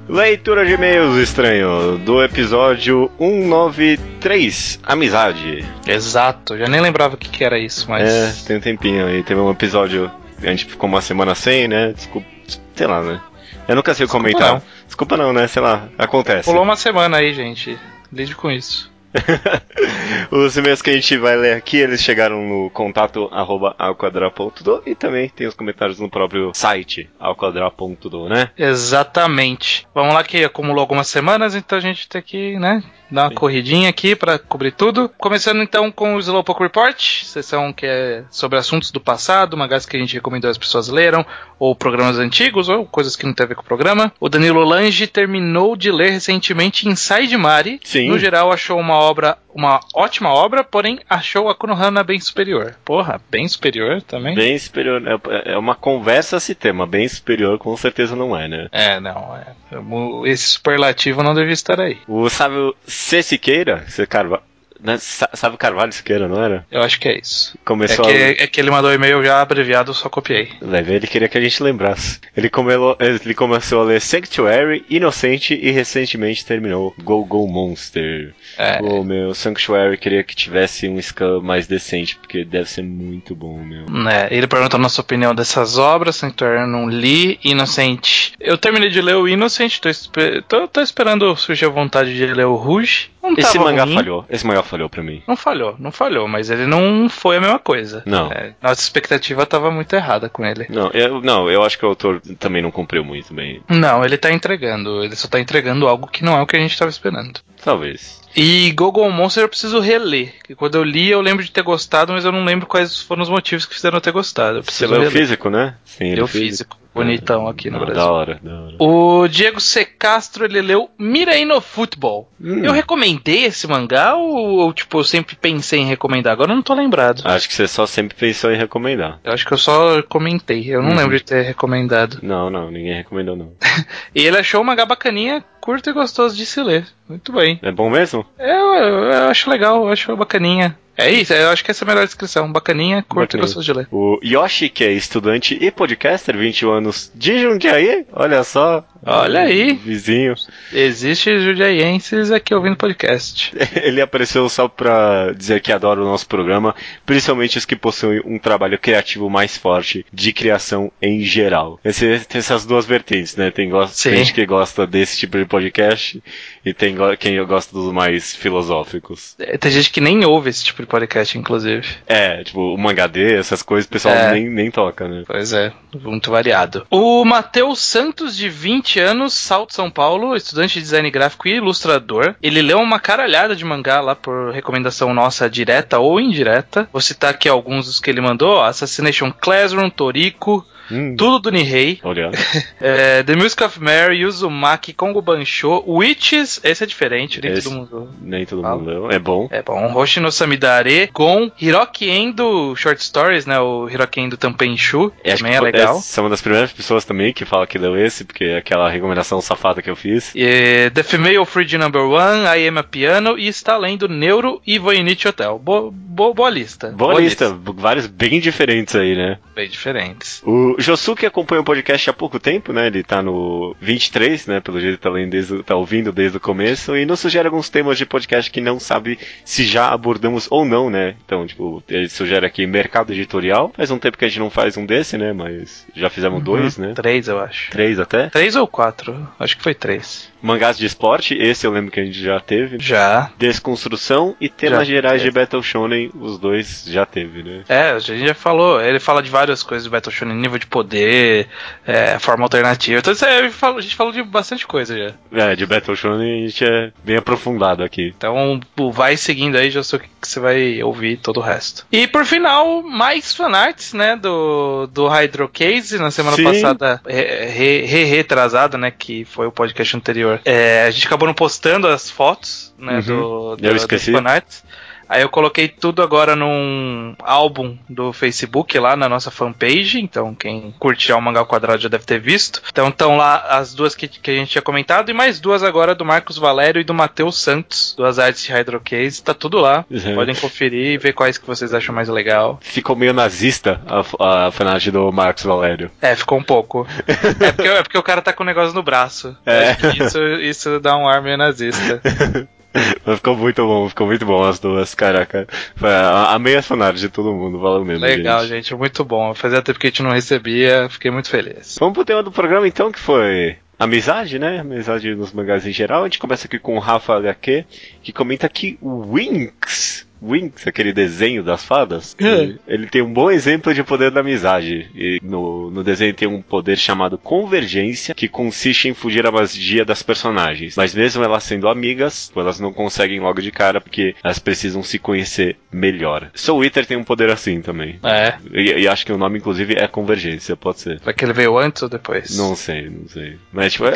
[0.10, 5.64] Leitura de e-mails estranho do episódio 193, Amizade.
[5.88, 8.10] Exato, já nem lembrava o que, que era isso, mas.
[8.10, 9.24] É, tem um tempinho aí.
[9.24, 10.12] Teve um episódio.
[10.42, 11.94] A gente ficou uma semana sem, né?
[11.94, 12.28] Desculpa.
[12.76, 13.22] Sei lá, né?
[13.68, 14.54] Eu nunca sei Desculpa comentar.
[14.54, 14.62] não.
[14.88, 15.48] Desculpa não, né?
[15.48, 16.46] Sei lá, acontece.
[16.50, 17.78] Pulou uma semana aí, gente.
[18.12, 18.92] Lide com isso.
[20.32, 24.96] Os e-mails que a gente vai ler aqui, eles chegaram no contato arroba alquadra.do e
[24.96, 28.52] também tem os comentários no próprio site alquadra.do, né?
[28.58, 29.88] Exatamente.
[29.94, 33.90] Vamos lá que acumulou algumas semanas, então a gente tem que, né, dar uma corridinha
[33.90, 35.10] aqui pra cobrir tudo.
[35.18, 39.98] Começando então com o Slowpoke Report, sessão que é sobre assuntos do passado, mangás que
[39.98, 41.26] a gente recomendou as pessoas leram,
[41.58, 44.12] ou programas antigos, ou coisas que não tem a ver com o programa.
[44.20, 47.80] O Danilo Lange terminou de ler recentemente Inside Mari.
[47.84, 48.10] Sim.
[48.10, 52.76] No geral, achou uma obra, uma ótima obra, porém achou a Konohana bem superior.
[52.86, 54.36] Porra, bem superior também?
[54.36, 55.02] Bem superior.
[55.06, 56.86] É é uma conversa esse tema.
[56.86, 58.68] Bem superior, com certeza não é, né?
[58.72, 60.30] É, não, é.
[60.30, 61.98] Esse superlativo não devia estar aí.
[62.08, 63.22] O sábio C.
[63.22, 64.08] Siqueira, C.
[64.08, 64.44] Carvalho.
[64.82, 64.98] Né?
[64.98, 66.66] Sa- Sábio Carvalho Siqueira, não era?
[66.72, 67.54] Eu acho que é isso.
[67.56, 68.30] É Começou que, a.
[68.44, 70.50] é que ele mandou e-mail já abreviado, eu só copiei.
[70.62, 72.20] Leve, ele queria que a gente lembrasse.
[72.36, 78.34] Ele, comelo- ele começou a ler Sanctuary, Inocente e recentemente terminou Go Go Monster.
[78.58, 83.36] É, O meu Sanctuary queria que tivesse um scan mais decente, porque deve ser muito
[83.36, 83.86] bom, meu.
[83.90, 88.34] né, ele perguntou a nossa opinião dessas obras, Sanctuary eu não li, Inocente.
[88.40, 92.26] Eu terminei de ler o Inocente, tô, espe- tô- tô esperando surgir a vontade de
[92.26, 93.10] ler o Rouge.
[93.22, 93.96] Não Esse mangá ruim.
[93.96, 94.26] falhou.
[94.30, 95.22] Esse mangá falhou pra mim.
[95.28, 98.04] Não falhou, não falhou, mas ele não foi a mesma coisa.
[98.06, 98.32] Não.
[98.32, 100.68] É, nossa expectativa tava muito errada com ele.
[100.70, 103.62] Não, eu, não, eu acho que o autor também não cumpriu muito bem.
[103.68, 106.60] Não, ele tá entregando, ele só tá entregando algo que não é o que a
[106.60, 107.40] gente tava esperando.
[107.64, 108.20] Talvez.
[108.36, 110.34] E Google Monster eu preciso reler.
[110.44, 113.24] Que quando eu li eu lembro de ter gostado, mas eu não lembro quais foram
[113.24, 114.60] os motivos que fizeram eu ter gostado.
[114.60, 115.12] Eu Você leu reler.
[115.12, 115.76] físico, né?
[115.84, 116.78] Sim, Leu físico.
[116.94, 117.96] Bonitão aqui no Ah, Brasil.
[118.04, 118.76] Da hora, da hora.
[118.80, 119.86] O Diego C.
[119.86, 122.30] Castro, ele leu Mirai no Futebol.
[122.42, 122.64] Hum.
[122.66, 126.34] Eu recomendei esse mangá ou, ou, tipo, eu sempre pensei em recomendar?
[126.34, 127.22] Agora eu não tô lembrado.
[127.26, 129.20] Acho que você só sempre pensou em recomendar.
[129.24, 130.66] Eu acho que eu só comentei.
[130.74, 130.96] Eu não Uhum.
[130.98, 132.20] lembro de ter recomendado.
[132.24, 133.54] Não, não, ninguém recomendou não.
[134.14, 136.88] E ele achou o mangá bacaninha, curto e gostoso de se ler.
[137.08, 137.60] Muito bem.
[137.62, 138.26] É bom mesmo?
[138.40, 140.76] Eu, eu- eu acho legal, eu acho bacaninha.
[141.00, 142.52] É isso, eu acho que essa é a melhor descrição.
[142.52, 143.88] Bacaninha, curto e gostoso de ler.
[143.90, 148.86] O Yoshi, que é estudante e podcaster, 21 anos de Jundiaí, olha só.
[149.06, 149.74] Olha aí.
[149.74, 150.36] Vizinho.
[150.74, 153.54] Existe judiaienses aqui ouvindo podcast.
[153.82, 156.76] Ele apareceu só pra dizer que adora o nosso programa,
[157.06, 161.80] principalmente os que possuem um trabalho criativo mais forte de criação em geral.
[161.84, 163.52] Esse, tem essas duas vertentes, né?
[163.52, 166.22] Tem gente que gosta desse tipo de podcast
[166.66, 169.36] e tem quem gosta dos mais filosóficos.
[169.40, 171.86] É, Tem gente que nem ouve esse tipo de podcast, inclusive.
[172.08, 174.32] É, tipo, o Mangadê, essas coisas, o pessoal É.
[174.34, 175.24] nem, nem toca, né?
[175.26, 176.86] Pois é, muito variado.
[176.90, 182.36] O Matheus Santos, de 20 anos, Salto São Paulo, estudante de design gráfico e ilustrador.
[182.42, 186.90] Ele leu uma caralhada de mangá lá por recomendação nossa direta ou indireta.
[186.92, 191.52] Vou citar aqui alguns dos que ele mandou: ó, Assassination Classroom, Toriko, Hum, Tudo do
[191.52, 192.32] Nihei, olha.
[192.82, 197.74] é, The Music of Mary, Uzumaki, Kongo Bansho, Witches, esse é diferente, nem Esse- todo
[197.76, 198.10] mundo.
[198.22, 198.78] Nem todo Fala.
[198.78, 199.12] mundo leu.
[199.12, 199.48] É bom.
[199.52, 203.60] É bom, Hoshi no Samidare, Gon, Hiroki Endo Short Stories, né?
[203.60, 206.00] O Hiroki Endo Tampenshu, acho também é legal.
[206.00, 209.42] São uma das primeiras pessoas também que fala que leu esse, porque é aquela recomendação
[209.42, 210.32] safada que eu fiz.
[210.36, 214.78] E, The Female Fridge Number One, I Am a Piano e está lendo Neuro e
[214.80, 215.60] Voynich Hotel.
[215.60, 216.90] Bo, bo- boa lista.
[216.92, 219.38] Boa, lista, vários bem diferentes aí, né?
[219.56, 220.42] Bem diferentes.
[220.46, 222.88] O Josuke acompanha o podcast há pouco tempo, né?
[222.88, 224.60] Ele tá no 23, né?
[224.60, 227.70] Pelo jeito tá, lendo desde, o- tá ouvindo desde o começo e nos sugere alguns
[227.70, 231.16] temas de podcast que não sabe se já abordamos ou não, né?
[231.26, 233.72] Então, tipo, ele sugere aqui mercado editorial.
[233.76, 235.34] Faz um tempo que a gente não faz um desse, né?
[235.34, 236.94] Mas já fizemos dois, né?
[236.96, 237.72] Três, eu acho.
[237.72, 238.30] Três até.
[238.30, 239.28] Três ou quatro?
[239.40, 240.30] Acho que foi três.
[240.42, 242.78] Mangás de esporte, esse eu lembro que a gente já teve.
[242.80, 243.30] Já.
[243.38, 245.30] Desconstrução e temas Já gerais de.
[245.32, 247.64] Battle Shonen, os dois já teve, né?
[247.68, 248.82] É, a gente já falou.
[248.82, 251.48] Ele fala de várias coisas do Battle Shonen, nível de poder,
[251.86, 253.00] é, forma alternativa.
[253.00, 253.42] Então, isso é, a
[253.82, 255.14] gente falou- de bastante coisa já.
[255.52, 258.14] É, de Battle Shonen a gente é bem aprofundado aqui.
[258.18, 258.60] Então,
[258.92, 261.86] vai seguindo aí, já sei que você vai ouvir todo o resto.
[261.92, 266.44] E por final, mais fanarts, né, do, do Hydro Case, na semana Sim.
[266.44, 270.42] passada, re- re- re- retrasada, né, que foi o podcast anterior.
[270.46, 273.02] É, a gente acabou não postando as fotos, né, Uhum.
[273.02, 274.12] do, do, Eu dos esqueci.
[274.12, 274.64] fanarts.
[275.10, 280.00] Aí eu coloquei tudo agora num álbum do Facebook lá na nossa fanpage.
[280.00, 282.62] Então, quem curte o Mangá Quadrado já deve ter visto.
[282.72, 285.96] Então, estão lá as duas que, que a gente tinha comentado e mais duas agora
[285.96, 289.24] do Marcos Valério e do Matheus Santos, duas artes de Hydrocase.
[289.24, 289.84] Tá tudo lá.
[289.90, 290.14] Uhum.
[290.14, 292.60] Podem conferir e ver quais que vocês acham mais legal.
[292.62, 295.90] Ficou meio nazista a, a fanart do Marcos Valério.
[296.02, 296.86] É, ficou um pouco.
[297.08, 299.36] é, porque, é porque o cara tá com o negócio no braço.
[299.44, 299.76] É.
[299.98, 302.00] Isso, isso dá um ar meio nazista.
[303.06, 305.48] Mas ficou muito bom, ficou muito bom as duas, caraca.
[305.76, 308.06] Foi a, a meia fanart de todo mundo, valeu mesmo.
[308.06, 308.76] Legal, gente.
[308.76, 309.34] muito bom.
[309.34, 311.78] Fazia tempo que a gente não recebia, fiquei muito feliz.
[311.80, 314.60] Vamos pro tema do programa então, que foi amizade, né?
[314.60, 316.02] Amizade nos mangás em geral.
[316.02, 317.66] A gente começa aqui com o Rafa HQ,
[318.04, 322.54] que comenta que o Winx Winx, aquele desenho das fadas, É.
[322.68, 324.90] ele tem um bom exemplo de poder da amizade.
[324.96, 329.86] E no, no desenho tem um poder chamado convergência, que consiste em fugir à magia
[329.86, 330.76] das personagens.
[330.76, 335.00] Mas mesmo elas sendo amigas, elas não conseguem logo de cara, porque elas precisam se
[335.00, 336.30] conhecer melhor.
[336.34, 338.00] Soul Eater tem um poder assim também.
[338.04, 338.36] É.
[338.52, 341.00] E, e acho que o nome, inclusive, é convergência, pode ser.
[341.00, 342.38] Será que ele veio antes ou depois?
[342.38, 343.38] Não sei, não sei.
[343.52, 343.92] Mas, tipo, é-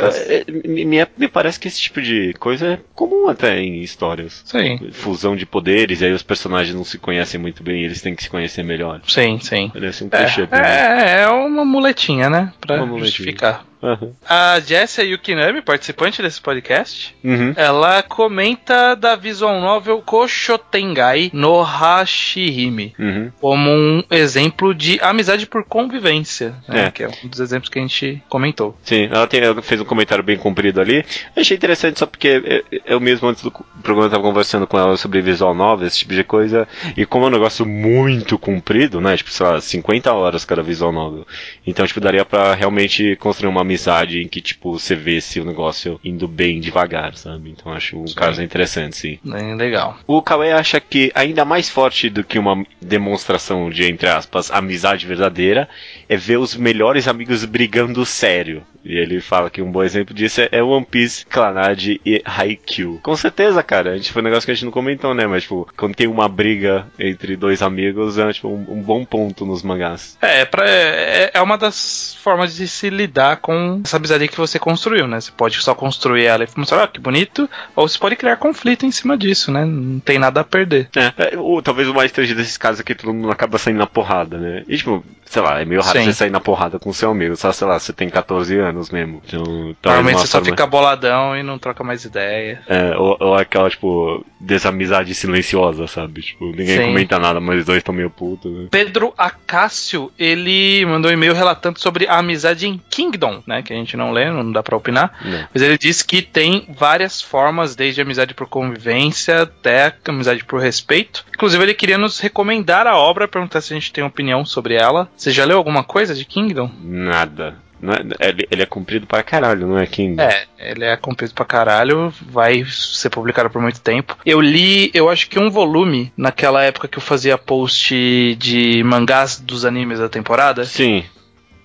[0.47, 0.86] é- me,
[1.17, 4.41] me- parece que esse tipo de coisa é comum até em histórias.
[4.45, 4.80] Sim.
[4.91, 8.30] Fusão de poderes, aí os personagens não se conhecem muito bem, eles têm que se
[8.30, 9.01] conhecer melhor.
[9.07, 9.70] Sim, sim.
[9.74, 10.41] Parece um clichê.
[10.41, 10.47] mim.
[10.51, 12.51] É, é uma muletinha, né?
[12.61, 13.07] Pra Uma muletinha.
[13.07, 13.66] justificar.
[13.84, 14.12] Aham.
[14.28, 17.54] A Jessia Yukinami, participante desse podcast, Uhum.
[17.58, 23.32] ela comenta da visual novel Koshotengai no Hashihime Uhum.
[23.42, 26.86] como um exemplo de amizade por convivência, né?
[26.86, 26.92] É.
[26.92, 28.78] que é um dos exemplos que a gente comentou.
[28.84, 31.04] Sim, ela, tem- ela fez um comentário bem comprido ali.
[31.36, 34.96] Eu achei interessante só porque eu, eu mesmo antes do programa estava conversando com ela
[34.96, 36.68] sobre visual novel, esse tipo de coisa.
[36.96, 39.18] E como é um negócio muito comprido, né?
[39.18, 41.26] Tipo, sei lá, 50 horas cada visual novel.
[41.68, 43.72] Então, tipo, daria pra realmente construir uma amizade
[44.21, 47.49] em que, tipo, você vê se o negócio indo bem devagar, sabe?
[47.49, 49.19] Então acho um caso interessante, sim.
[49.24, 49.97] Bem legal.
[50.07, 55.05] O Kawaii acha que ainda mais forte do que uma demonstração de, entre aspas, amizade
[55.05, 55.67] verdadeira
[56.07, 58.63] é ver os melhores amigos brigando sério.
[58.86, 62.99] E ele fala que um bom exemplo disso é- é One Piece, Clannad e Haikyuu.
[63.01, 63.91] Com certeza, cara.
[63.91, 65.26] A gente foi um negócio que a gente não comentou, né?
[65.26, 69.45] Mas, tipo, quando tem uma briga entre dois amigos, é tipo, um, um bom ponto
[69.45, 70.17] nos mangás.
[70.21, 74.59] É, pra, é, é uma das formas de se lidar com essa amizade que você
[74.59, 75.20] construiu, né?
[75.20, 78.86] Você pode só construir ela e mostrar, ah, que bonito, ou você pode criar conflito
[78.86, 79.66] em cima disso, né?
[79.66, 80.89] Não tem nada a perder.
[80.95, 83.78] É, é, ou talvez o mais triste desses casos é que todo mundo acaba saindo
[83.78, 84.64] na porrada, né?
[84.68, 85.03] E, tipo,
[85.34, 86.06] sei lá, é meio raro Sim.
[86.06, 89.20] você sair na porrada com seu amigo, só, sei lá, você tem 14 anos mesmo.
[89.26, 89.44] Então,
[89.84, 92.62] Normalmente você só forma- fica boladão e não troca mais ideia.
[92.68, 96.22] É, ou, ou aquela, tipo, desamizade silenciosa, sabe?
[96.22, 96.86] Tipo, ninguém Sim.
[96.86, 98.68] comenta nada, mas os dois estão meio putos, né?
[98.70, 103.64] Pedro Acácio, ele mandou um e-mail relatando sobre a amizade em Kingdom, né?
[103.64, 105.18] Que a gente não lê, não dá pra opinar.
[105.26, 105.48] Não.
[105.52, 111.26] Mas ele disse que tem várias formas, desde amizade por convivência até amizade por respeito.
[111.34, 115.10] Inclusive, ele queria nos recomendar a obra, perguntar se a gente tem opinião sobre ela.
[115.24, 116.69] Você já leu alguma coisa de Kingdom?
[116.84, 117.55] Nada.
[117.80, 120.21] Não é- ele, é comprido pra caralho, não é King?
[120.21, 124.17] É, ele é comprido pra caralho, vai ser publicado por muito tempo.
[124.26, 129.39] Eu li, eu acho que um volume naquela época que eu fazia post de mangás
[129.39, 130.65] dos animes da temporada.
[130.65, 131.05] Sim.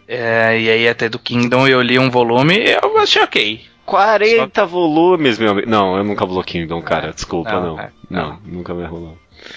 [0.06, 3.60] É, e aí até do Kingdom eu li um volume e eu achei ok.
[3.84, 5.68] 40 volumes, meu amigo.
[5.68, 7.12] Não, eu nunca vou Kingdom, cara.
[7.12, 7.80] Desculpa, Não, não.
[7.80, 9.14] é, não, nunca vai rolar.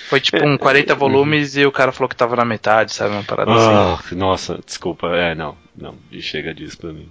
[0.07, 3.13] Foi tipo um 40 volumes e o cara falou que tava na metade, sabe?
[3.13, 4.13] Uma parada assim.
[4.13, 5.07] Ah, nossa, desculpa.
[5.15, 5.57] É, não.
[5.75, 7.09] Não, chega disso pra mim.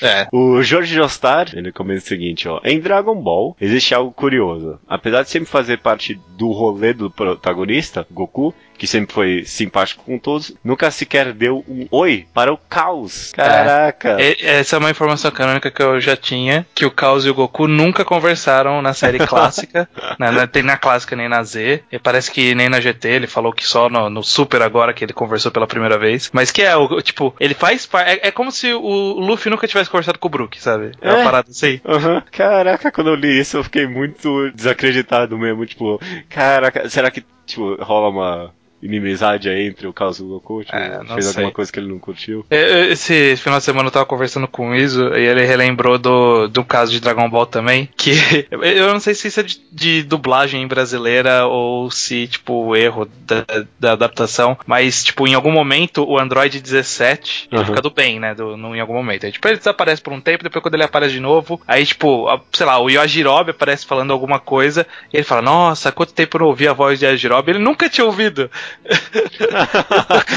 [0.00, 0.26] É.
[0.32, 2.60] O Jorge Jostar, ele comenta o seguinte, ó.
[2.64, 4.78] Em Dragon Ball, existe algo curioso.
[4.88, 10.18] Apesar de sempre fazer parte do rolê do protagonista, Goku, que sempre foi simpático com
[10.18, 13.32] todos, nunca sequer deu um oi para o caos.
[13.32, 14.16] Caraca.
[14.20, 17.34] E- Essa é uma informação canônica que eu já tinha, que o Caos e o
[17.34, 22.30] Goku nunca conversaram na série clássica, não tem na clássica nem na Z, e parece
[22.30, 25.50] que nem na GT, ele falou que só no, no Super agora que ele conversou
[25.50, 28.72] pela primeira vez, mas que é, o tipo, ele faz parte, é, é como se
[28.72, 30.92] o Luffy nunca tivesse conversado com o Brook, sabe?
[31.00, 31.24] É uma É.
[31.24, 31.80] parada assim.
[31.84, 32.22] Aham.
[32.30, 35.64] Caraca, quando eu li isso eu fiquei muito desacreditado mesmo.
[35.66, 38.50] Tipo, caraca, será que tipo, rola uma
[38.82, 40.64] inimizade aí entre o caso e o Goku?
[40.64, 41.34] Tipo, É, fez sei.
[41.42, 42.44] alguma coisa que ele não curtiu?
[42.50, 46.48] É, Esse final de semana eu tava conversando com o Iso e ele relembrou do,
[46.48, 47.88] do caso de Dragon Ball também.
[47.96, 53.08] Que eu não sei se isso é de, de dublagem brasileira ou se, tipo, erro
[53.26, 53.44] da,
[53.80, 54.56] da adaptação.
[54.66, 57.66] Mas, tipo, em algum momento o Android 17 ele Uhum.
[57.66, 58.34] fica do bem, né?
[58.34, 59.26] Do, no- em algum momento.
[59.26, 62.28] Aí, tipo, ele desaparece por um tempo, depois quando ele aparece de novo, aí, tipo,
[62.28, 66.36] a- sei lá, o Yajirobe aparece falando alguma coisa e ele fala: Nossa, quanto tempo
[66.36, 67.50] eu não ouvi a voz de Yajirobe?
[67.52, 68.50] Ele nunca tinha ouvido.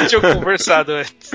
[0.07, 1.31] Tinha conversado antes.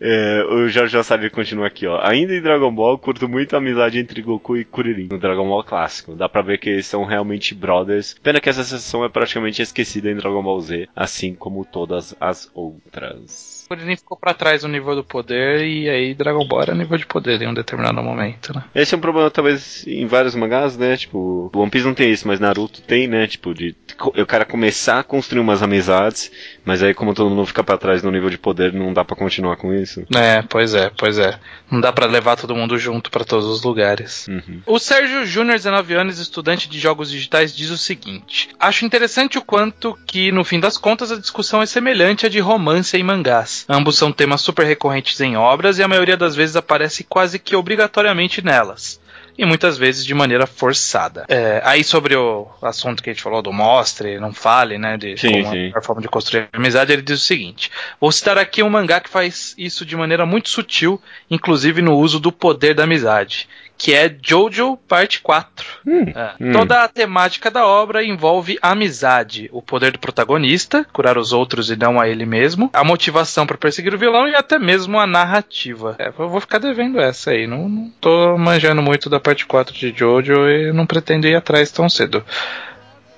[0.00, 2.00] É, o Jorge Wasabi continua aqui, ó.
[2.02, 5.64] Ainda em Dragon Ball, curto muito a amizade entre Goku e Kuririn no Dragon Ball
[5.64, 6.14] clássico.
[6.14, 8.14] Dá pra ver que eles são realmente brothers.
[8.22, 12.50] Pena que essa sessão é praticamente esquecida em Dragon Ball Z, assim como todas as
[12.54, 13.57] outras.
[13.68, 17.06] Kuririn ficou pra trás no nível do poder e aí Dragon Ball era nível de
[17.06, 18.64] poder em um determinado momento, né?
[18.74, 20.96] Esse é um problema, talvez, em vários mangás, né?
[20.96, 23.26] Tipo, One Piece não tem isso, mas Naruto tem, né?
[23.26, 26.30] Tipo, de o cara começar a construir umas amizades,
[26.68, 29.16] mas aí, como todo mundo fica pra trás no nível de poder, não dá pra
[29.16, 30.04] continuar com isso.
[30.14, 31.40] É, pois é, pois é.
[31.70, 34.28] Não dá pra levar todo mundo junto pra todos os lugares.
[34.28, 34.60] Uhum.
[34.66, 39.42] O Sérgio Júnior, 19 anos, estudante de jogos digitais, diz o seguinte: Acho interessante o
[39.42, 43.64] quanto que, no fim das contas, a discussão é semelhante à de romance em mangás.
[43.66, 47.56] Ambos são temas super recorrentes em obras e a maioria das vezes aparece quase que
[47.56, 49.00] obrigatoriamente nelas.
[49.38, 51.24] E muitas vezes de maneira forçada.
[51.28, 54.96] É, aí sobre o assunto que a gente falou do mostre, não fale, né?
[54.96, 55.56] De Sim, como a sim.
[55.56, 57.70] melhor forma de construir amizade, ele diz o seguinte:
[58.00, 62.18] Vou citar aqui um mangá que faz isso de maneira muito sutil, inclusive no uso
[62.18, 65.64] do poder da amizade, que é Jojo Parte 4.
[65.86, 66.30] É.
[66.40, 66.52] hum.
[66.52, 71.76] Toda a temática da obra envolve amizade, o poder do protagonista, curar os outros e
[71.76, 75.94] não a ele mesmo, a motivação para perseguir o vilão e até mesmo a narrativa.
[75.98, 79.72] É, eu vou ficar devendo essa aí, não, não tô manjando muito da parte 4
[79.72, 82.24] de Jojo e não pretendo ir atrás tão cedo.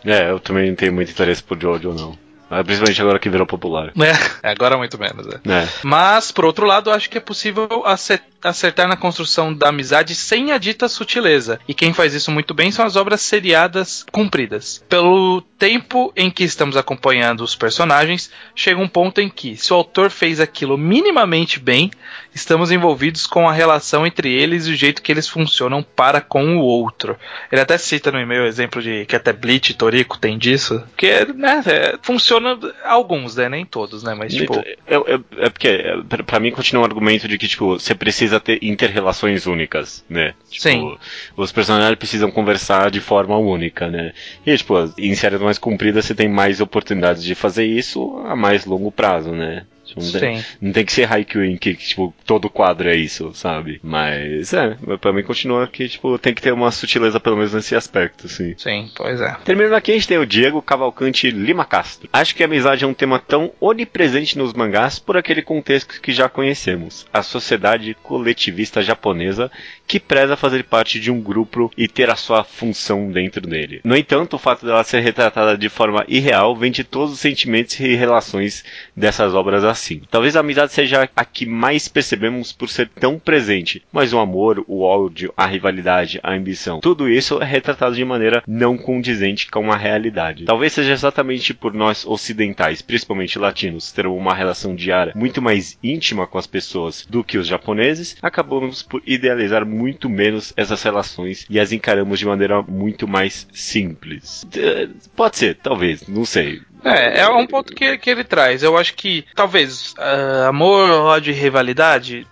[0.04, 2.18] É, eu também não tenho muito interesse por Jojo, não.
[2.50, 3.92] Ah, Principalmente agora que virou popular.
[3.96, 4.12] É,
[4.50, 5.36] agora muito menos, é.
[5.48, 5.68] É.
[5.84, 10.52] Mas, por outro lado, acho que é possível ace- acertar na construção da amizade sem
[10.52, 11.60] a dita sutileza.
[11.68, 14.84] E quem faz isso muito bem são as obras seriadas cumpridas.
[14.88, 19.76] Pelo tempo em que estamos acompanhando os personagens, chega um ponto em que, se o
[19.76, 21.90] autor fez aquilo minimamente bem,
[22.34, 26.56] estamos envolvidos com a relação entre eles e o jeito que eles funcionam para com
[26.56, 27.16] o outro.
[27.52, 30.82] Ele até cita no e-mail o exemplo de que até Bleach e Toriko tem disso.
[30.96, 33.48] Que, né, é, funciona alguns, né?
[33.48, 34.14] Nem todos, né?
[34.14, 34.54] Mas, tipo.
[34.56, 38.29] É, é- é porque, é, pra mim, continua o argumento de que, tipo, você precisa
[38.38, 40.34] ter inter-relações únicas, né?
[40.48, 40.98] Tipo, Sim.
[41.36, 44.12] Os personagens precisam conversar de forma única, né?
[44.46, 48.64] E, tipo, em séries mais compridas você tem mais oportunidades de fazer isso a mais
[48.66, 49.64] longo prazo, né?
[49.90, 53.32] Tipo, não, tem, não tem que ser Haikyuu em que, tipo, todo quadro é isso,
[53.34, 53.80] sabe?
[53.82, 57.74] Mas, é, pra mim continua que, tipo, tem que ter uma sutileza pelo menos nesse
[57.74, 58.54] aspecto, assim.
[58.56, 59.36] Sim, pois é.
[59.44, 62.08] Terminando aqui, a gente tem o Diego Cavalcante Lima Castro.
[62.12, 66.12] Acho que a amizade é um tema tão onipresente nos mangás por aquele contexto que
[66.12, 67.06] já conhecemos.
[67.12, 69.50] A sociedade coletivista japonesa
[69.86, 73.80] que preza fazer parte de um grupo e ter a sua função dentro dele.
[73.82, 77.78] No entanto, o fato dela ser retratada de forma irreal vem de todos os sentimentos
[77.80, 78.64] e relações
[78.94, 80.02] dessas obras assim.
[80.10, 84.62] Talvez a amizade seja a que mais percebemos por ser tão presente, mas o amor,
[84.68, 89.72] o ódio, a rivalidade, a ambição, tudo isso é retratado de maneira não condizente com
[89.72, 90.44] a realidade.
[90.44, 96.26] Talvez seja exatamente por nós ocidentais, principalmente latinos, ter uma relação diária muito mais íntima
[96.26, 101.58] com as pessoas do que os japoneses, acabamos por idealizar muito menos essas relações e
[101.58, 104.46] as encaramos de maneira muito mais simples.
[104.54, 106.60] Eh, Pode ser, talvez, não sei.
[106.84, 108.62] É, é um ponto que, que ele traz.
[108.62, 112.26] Eu acho que talvez ah, amor, ódio e rivalidade,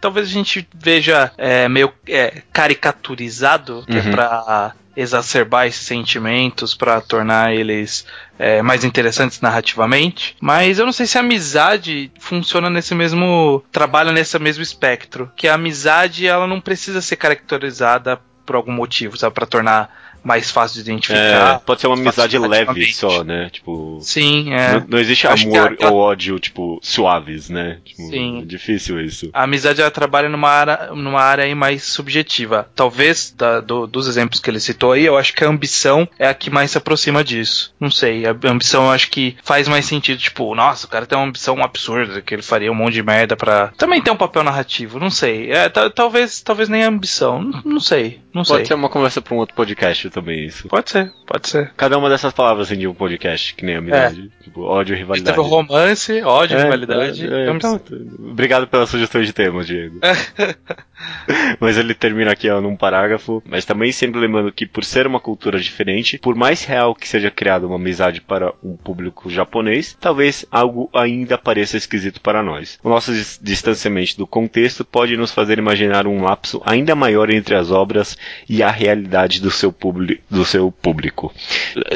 [0.00, 4.10] talvez a gente veja é, meio é, caricaturizado, que é Uhum.
[4.10, 8.04] pra exacerbar esses sentimentos, pra tornar eles
[8.38, 10.36] é, mais interessantes narrativamente.
[10.40, 13.64] Mas eu não sei se a amizade funciona nesse mesmo.
[13.70, 15.30] trabalha nesse mesmo espectro.
[15.36, 19.34] Que a amizade ela não precisa ser caracterizada por algum motivo, sabe?
[19.34, 21.60] Pra tornar mais fácil de É, identificar.
[21.60, 23.48] pode ser uma amizade leve só, né?
[23.50, 23.98] Tipo.
[24.02, 24.74] Sim, é.
[24.74, 27.78] Não, não existe Acho amor ou ódio, tipo, suaves, né?
[27.84, 28.40] Tipo, Sim.
[28.42, 29.30] É difícil isso.
[29.32, 32.68] A amizade ela trabalha numa área, numa área aí mais subjetiva.
[32.74, 36.26] Talvez da- do- dos exemplos que ele citou aí, eu acho que a ambição é
[36.28, 37.72] a que mais se aproxima disso.
[37.80, 40.18] Não sei, a ambição eu acho que faz mais sentido.
[40.20, 43.36] Tipo, nossa, o cara tem uma ambição absurda, que ele faria um monte de merda
[43.36, 43.68] pra.
[43.76, 45.50] Também tem um papel narrativo, não sei.
[45.50, 47.42] É, ta- talvez, talvez nem a ambição.
[47.42, 48.66] Não, não sei, não Pode sei.
[48.66, 50.68] ser uma conversa pra um outro podcast também, isso.
[50.68, 51.72] Pode ser, pode ser.
[51.76, 54.30] Cada uma dessas palavras rende um podcast, que nem amizade.
[54.42, 55.36] Tipo, ódio e rivalidade.
[55.36, 57.26] Teve romance, ódio, É, rivalidade.
[57.26, 57.76] é, é, ambição.
[57.84, 57.98] então,
[58.30, 60.00] obrigado pela sugestão de tema, Diego.
[61.58, 65.20] mas ele termina aqui ó, num parágrafo, mas também sempre lembrando que por ser uma
[65.20, 70.44] cultura diferente, por mais real que seja criada uma amizade para um público japonês, talvez
[70.50, 72.78] algo ainda pareça esquisito para nós.
[72.82, 77.54] O nosso dis- distanciamento do contexto pode nos fazer imaginar um lapso ainda maior entre
[77.54, 78.16] as obras
[78.48, 79.99] e a realidade do seu, publi-
[80.30, 81.32] do seu público,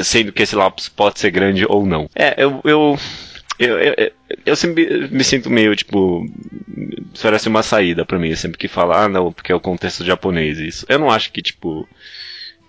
[0.03, 2.09] sendo que esse lapso pode ser grande ou não.
[2.15, 2.97] É, eu, eu
[3.57, 4.11] eu, eu,
[4.45, 6.25] eu- sempre me sinto meio, tipo,
[7.21, 10.59] parece uma saída pra mim, sempre que falar, ah, não, porque é o contexto japonês,
[10.59, 10.85] isso.
[10.89, 11.87] Eu não acho que, tipo,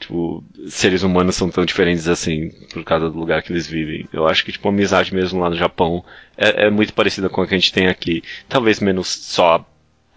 [0.01, 4.09] tipo, seres humanos são tão diferentes assim, por causa do lugar que eles vivem.
[4.13, 6.05] Eu acho que, tipo, a amizade mesmo lá no Japão
[6.37, 8.23] é, é muito parecida com a que a gente tem aqui.
[8.49, 9.65] Talvez menos só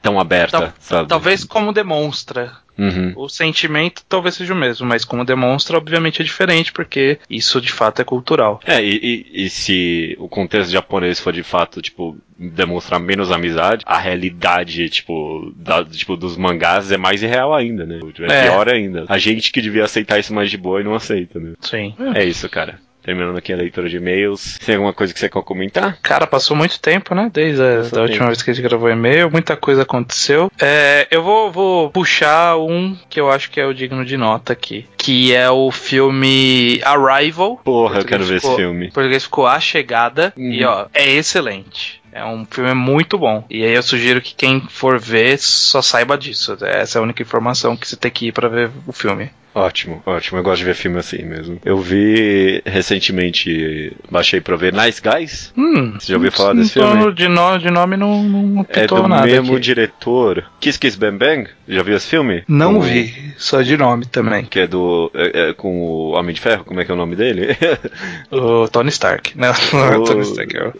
[0.01, 1.05] tão aberta, Tal-?
[1.05, 2.53] Talvez como demonstra.
[2.77, 3.11] Uhum.
[3.17, 7.73] O sentimento talvez seja o mesmo, mas como demonstra, obviamente é diferente, porque isso de
[7.73, 8.61] fato é cultural.
[8.65, 8.95] É, e,
[9.33, 14.89] e- e se o contexto japonês for de fato, tipo, demonstrar menos amizade, a realidade,
[14.89, 17.99] tipo, da- tipo dos mangás é mais irreal ainda, né?
[18.29, 18.43] É, É.
[18.43, 19.03] pior ainda.
[19.09, 21.55] A gente que devia aceitar isso mais de boa e não aceita, né?
[21.59, 21.93] Sim.
[22.15, 22.79] É isso, cara.
[23.01, 24.59] Terminando aqui a leitura de e-mails.
[24.65, 25.97] Tem alguma coisa que você quer comentar?
[26.01, 27.29] Cara, passou muito tempo, né?
[27.33, 30.51] Desde a Passou da última vez que a gente gravou e-mail, muita coisa aconteceu.
[30.61, 34.53] É, eu vou, vou puxar um que eu acho que é o digno de nota
[34.53, 37.57] aqui, que é o filme Arrival.
[37.63, 38.87] Porra, eu quero ver ficou- esse filme.
[38.87, 40.51] Em português ficou A Chegada Uhum.
[40.51, 41.98] e ó, é excelente.
[42.12, 43.43] É um filme muito bom.
[43.49, 46.57] E aí eu sugiro que quem for ver só saiba disso.
[46.62, 49.30] Essa é a única informação que você tem que ir pra ver o filme.
[49.55, 50.38] Ótimo, ótimo.
[50.39, 51.60] Eu gosto de ver filme assim mesmo.
[51.66, 55.51] Eu vi recentemente, baixei pra ver Nice Guys.
[55.57, 57.14] Hum, Você já ouviu falar desse então, filme?
[57.14, 59.26] De, no, de nome não, não É do nada.
[59.26, 59.60] mesmo aqui.
[59.62, 60.45] diretor.
[60.60, 61.49] Kiss Kiss Bang Bang.
[61.68, 62.43] Já viu esse filme?
[62.47, 64.45] Não Com- vi, só de nome também.
[64.45, 65.12] Que é do.
[65.16, 67.47] É, é com o Homem de Ferro, como é que é o nome dele?
[68.32, 69.34] O Tony Stark.
[69.38, 70.74] Não, não é o O- Tony Stark, é o,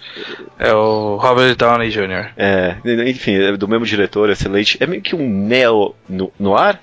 [0.60, 2.32] é o Robert Downey Jr.
[2.38, 2.76] é,
[3.08, 4.78] enfim, é do mesmo diretor, excelente.
[4.82, 6.82] É meio que um neo no, no ar,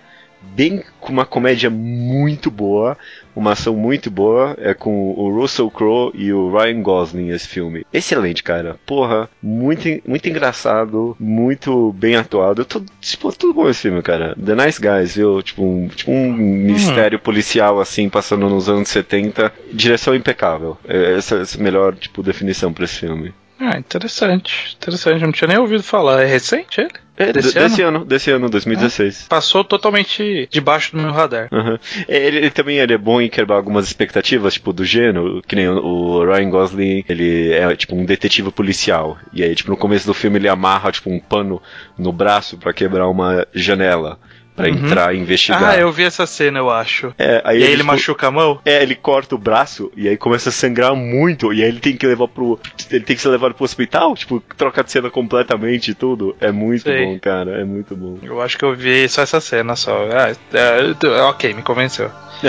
[0.54, 2.96] bem com uma comédia muito boa,
[3.34, 4.54] uma ação muito boa.
[4.58, 7.84] É com o Russell Crowe e o Ryan Gosling esse filme.
[7.92, 8.76] Excelente, cara.
[8.84, 12.64] Porra, muito, muito engraçado, muito bem atuado.
[12.64, 14.36] Tudo, tipo, tudo bom esse filme, cara.
[14.36, 15.42] The Nice Guys, viu?
[15.42, 19.52] Tipo um, tipo um mistério policial assim, passando nos anos 70.
[19.72, 20.76] Direção impecável.
[20.86, 23.32] É, Essa, essa é a melhor, tipo, definição pra esse filme.
[23.58, 24.76] Ah, interessante.
[24.76, 26.22] Interessante, eu não tinha nem ouvido falar.
[26.22, 26.90] É recente ele?
[27.16, 28.04] É, Desse desse, desse ano?
[28.04, 29.26] desse ano, 2016.
[29.28, 31.48] Passou totalmente debaixo do meu radar.
[31.50, 31.78] Aham.
[32.06, 35.66] Ele, ele também ele é bom em quebrar algumas expectativas, tipo, do gênero, que nem
[35.68, 39.16] o, o Ryan Gosling, ele é tipo um detetive policial.
[39.32, 41.62] E aí, tipo, no começo do filme ele amarra, tipo, um pano
[41.96, 44.18] no braço pra quebrar uma janela.
[44.56, 44.72] Pra Uhum.
[44.74, 45.62] entrar e investigar.
[45.74, 47.14] Ah, eu vi essa cena, eu acho.
[47.18, 48.58] É, aí e aí ele tipo, machuca a mão?
[48.64, 51.52] É, ele corta o braço e aí começa a sangrar muito.
[51.52, 52.58] E aí ele tem que levar pro.
[52.90, 56.34] Ele tem que ser levado pro hospital, tipo, troca de cena completamente e tudo.
[56.40, 57.04] É muito Sei.
[57.04, 57.60] bom, cara.
[57.60, 58.18] É muito bom.
[58.22, 59.94] Eu acho que eu vi só essa cena só.
[60.10, 62.10] Ah, é, ok, me convenceu.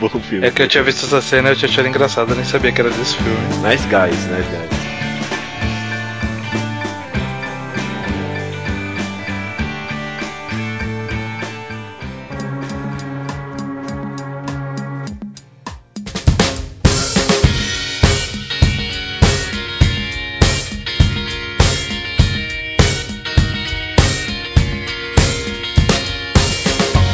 [0.00, 0.46] bom filme.
[0.46, 2.72] É que eu tinha visto essa cena e eu tinha achado engraçado, eu nem sabia
[2.72, 3.68] que era desse filme.
[3.68, 4.77] Nice guys, nice guys.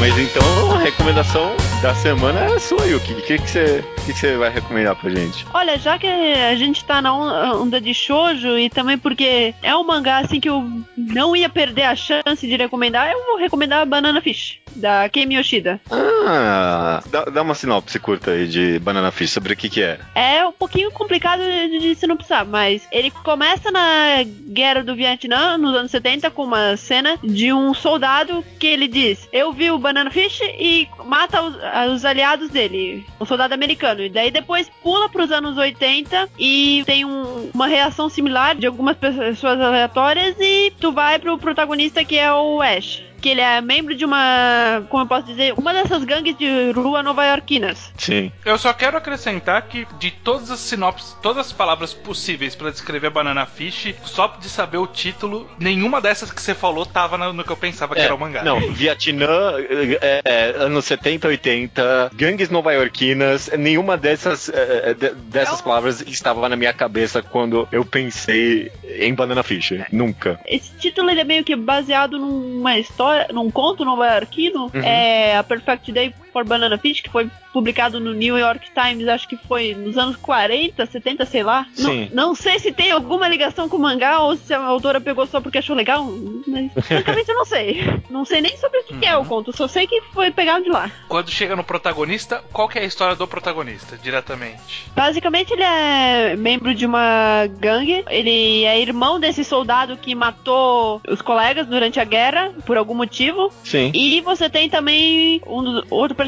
[0.06, 3.12] Mas então, recomendação da semana é sua, Yuki.
[3.12, 5.46] O que, que, você, que, que você vai recomendar pra gente?
[5.52, 9.76] Olha, já que a gente tá na on- onda de shoujo e também porque é
[9.76, 10.64] um mangá assim que eu
[10.96, 15.78] não ia perder a chance de recomendar, eu vou recomendar Banana Fish, da Kemi Yoshida.
[15.90, 19.98] Ah, dá, dá uma sinopse curta aí de Banana Fish sobre o que, que é.
[20.14, 25.76] É um pouquinho complicado de, de sinopsar, mas ele começa na guerra do Vietnã, nos
[25.76, 30.10] anos 70, com uma cena de um soldado que ele diz: Eu vi o Banana
[30.10, 31.54] Fish e mata os,
[31.92, 34.02] os aliados dele, um soldado americano.
[34.02, 38.96] E daí depois pula pros anos 80 e tem um- uma reação similar de algumas
[38.96, 43.02] pessoas aleatórias e tu vai pro protagonista que é o Ash.
[43.24, 47.02] Que ele é membro de uma, como eu posso dizer, uma dessas gangues de rua
[47.02, 47.90] nova-iorquinas.
[47.96, 48.30] Sim.
[48.44, 53.08] Eu só quero acrescentar que de todas as sinopses, todas as palavras possíveis pra descrever
[53.08, 57.42] Banana Fish, só de saber o título, nenhuma dessas que você falou tava no, no
[57.42, 58.42] que eu pensava que era o mangá.
[58.44, 59.54] Não, Vietnã,
[60.02, 65.64] é, é, anos 70, 80, gangues nova-iorquinas, nenhuma dessas, é, é, de- dessas Não.
[65.64, 69.72] palavras estava na minha cabeça quando eu pensei em Banana Fish.
[69.90, 70.38] Nunca.
[70.46, 74.70] Esse título ele é meio que baseado numa história, num conto nova-iorquino.
[74.74, 74.80] Uhum.
[74.82, 79.28] É a Perfect Day for Banana Fish, que foi publicado no New York Times, acho
[79.28, 81.66] que foi nos anos 40, 70, sei lá.
[81.78, 82.10] Não- Sim.
[82.12, 85.40] Não, sei se tem alguma ligação com o mangá ou se a autora pegou só
[85.40, 86.04] porque achou legal,
[86.46, 87.80] mas francamente eu não sei.
[88.10, 90.64] Não sei nem sobre o que, que é o conto, só sei que foi pegado
[90.64, 90.90] de lá.
[91.08, 94.86] Quando chega no protagonista, qual que é a história do protagonista, diretamente?
[94.96, 98.04] Basicamente, ele é membro de uma gangue.
[98.10, 103.52] Ele é irmão desse soldado que matou os colegas durante a guerra, por algum motivo.
[103.62, 103.92] Sim.
[103.94, 106.23] E você tem também um outro personagem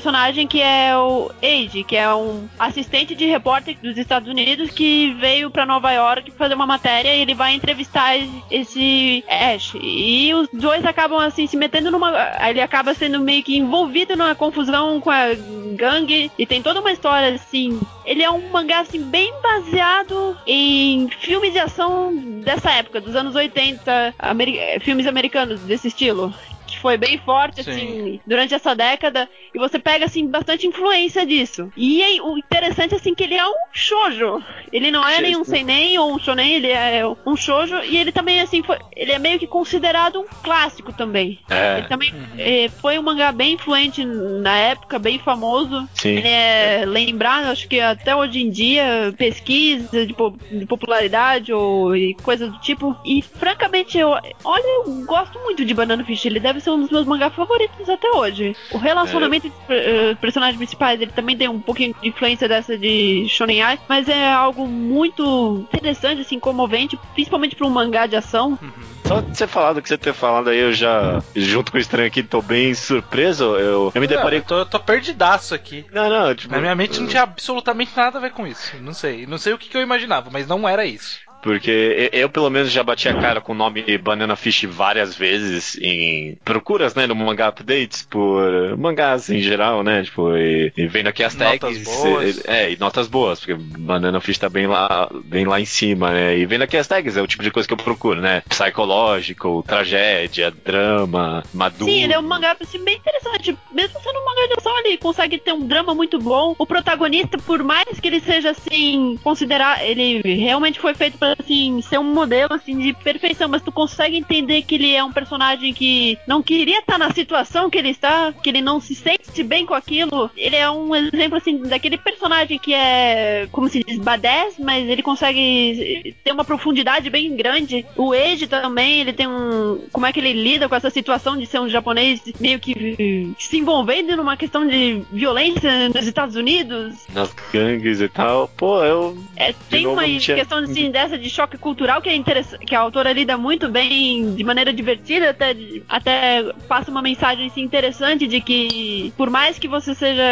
[0.48, 5.50] que é o Age, que é um assistente de repórter dos Estados Unidos que veio
[5.50, 8.16] pra Nova York fazer uma matéria e ele vai entrevistar
[8.50, 9.74] esse Ash.
[9.80, 12.12] E os dois acabam assim se metendo numa.
[12.48, 15.34] Ele acaba sendo meio que envolvido numa confusão com a
[15.74, 17.80] gangue e tem toda uma história assim.
[18.04, 23.34] Ele é um mangá assim bem baseado em filmes de ação dessa época, dos anos
[23.34, 26.32] 80, ameri filmes americanos desse estilo
[26.66, 27.70] que foi bem forte, Sim.
[27.70, 31.70] assim, durante essa década, e você pega, assim, bastante influência disso.
[31.76, 34.42] E aí, o interessante, assim, que ele é um shoujo.
[34.72, 38.40] Ele não é nenhum seinen ou um shonen, ele é um shoujo, e ele também,
[38.40, 41.38] assim, foi, ele é meio que considerado um clássico também.
[41.48, 45.88] É, Ele também eh, foi um mangá bem influente na época, bem famoso.
[45.94, 46.10] sim.
[46.16, 51.94] Ele é lembrado, acho que até hoje em dia, pesquisa de, po- de popularidade ou
[51.96, 52.96] e coisas do tipo.
[53.04, 54.10] E francamente, eu,
[54.44, 56.24] olha, eu gosto muito de Banana Fish.
[56.26, 58.56] Ele deve ser um dos meus mangás favoritos até hoje.
[58.72, 62.76] O relacionamento entre eh, os personagens principais, ele também tem um pouquinho de influência dessa
[62.76, 68.16] de Shonen Ai, mas é algo muito interessante, assim, comovente, principalmente para um mangá de
[68.16, 68.58] ação.
[69.06, 71.80] Só de você falar do que você ter falado aí, eu já, junto com o
[71.80, 73.44] estranho aqui, tô bem surpreso.
[73.56, 75.84] Eu, eu me deparei eu tô, eu tô perdidaço aqui.
[75.92, 76.52] Não, não, tipo.
[76.52, 78.76] Na minha mente não tinha absolutamente nada a ver com isso.
[78.80, 79.26] Não sei.
[79.26, 81.20] Não sei o que, que eu imaginava, mas não era isso.
[81.46, 85.78] Porque eu, pelo menos, já bati a cara com o nome Banana Fish várias vezes
[85.80, 91.06] em procuras, né, no mangá updates por mangás em geral, né, tipo, e, e vendo
[91.06, 91.84] aqui as Notas tags.
[91.84, 92.44] boas.
[92.48, 96.36] É, e notas boas, porque Banana Fish tá bem lá, bem lá em cima, né,
[96.36, 99.62] e vendo aqui as tags, é o tipo de coisa que eu procuro, né, psicológico,
[99.64, 101.88] tragédia, drama, maduro.
[101.88, 103.56] Sim, ele é um mangá assim, bem interessante.
[103.72, 106.56] Mesmo sendo um mangá de ação, ele consegue ter um drama muito bom.
[106.58, 109.84] O protagonista, por mais que ele seja assim, considerar.
[109.84, 114.16] Ele realmente foi feito pra assim, ser um modelo assim, de perfeição, mas tu consegue
[114.16, 118.32] entender que ele é um personagem que não queria estar na situação que ele está,
[118.32, 120.30] que ele não se sente bem com aquilo.
[120.36, 125.02] Ele é um exemplo assim, daquele personagem que é, como se diz, badass, mas ele
[125.02, 127.86] consegue ter uma profundidade bem grande.
[127.96, 129.80] O Eiji também, ele tem um.
[129.92, 133.56] Como é que ele lida com essa situação de ser um japonês meio que se
[133.56, 136.94] envolvendo numa questão de violência nos Estados Unidos?
[137.12, 138.48] Nas gangues e tal.
[138.56, 139.18] Pô, eu.
[139.36, 143.12] É, tem uma questão assim, dessa de choque cultural que é interessante, que a autora
[143.12, 145.56] lida muito bem, de maneira divertida, até,
[145.88, 150.24] até passa uma mensagem assim, interessante de que por mais que você seja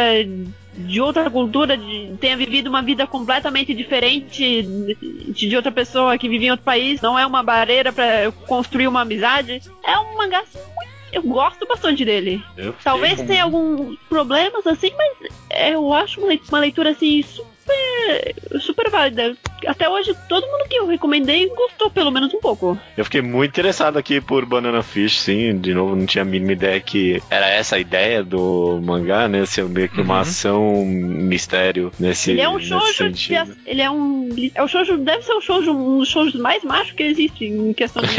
[0.76, 4.62] de outra cultura, de- tenha vivido uma vida completamente diferente
[5.32, 8.88] de, de outra pessoa que vive em outro país, não é uma barreira pra construir
[8.88, 9.62] uma amizade.
[9.84, 10.58] É um mangá assim,
[11.12, 12.42] eu gosto bastante dele.
[12.56, 15.30] eu Talvez tenha alguns problemas assim, mas
[15.72, 19.36] eu acho uma lei- uma leitura assim super super válida.
[19.66, 22.78] Até hoje todo mundo que eu recomendei gostou pelo menos um pouco.
[22.96, 25.56] Eu fiquei muito interessado aqui por Banana Fish, sim.
[25.58, 29.44] De novo, não tinha a mínima ideia que era essa a ideia do mangá, né?
[29.46, 30.20] Ser meio que uma Uhum.
[30.20, 30.84] ação um
[31.24, 33.34] mistério nesse, ele é um shoujo de,
[33.66, 36.92] ele é um é o shoujo deve ser o shoujo um dos shoujos mais machos
[36.92, 38.14] que existe em questão de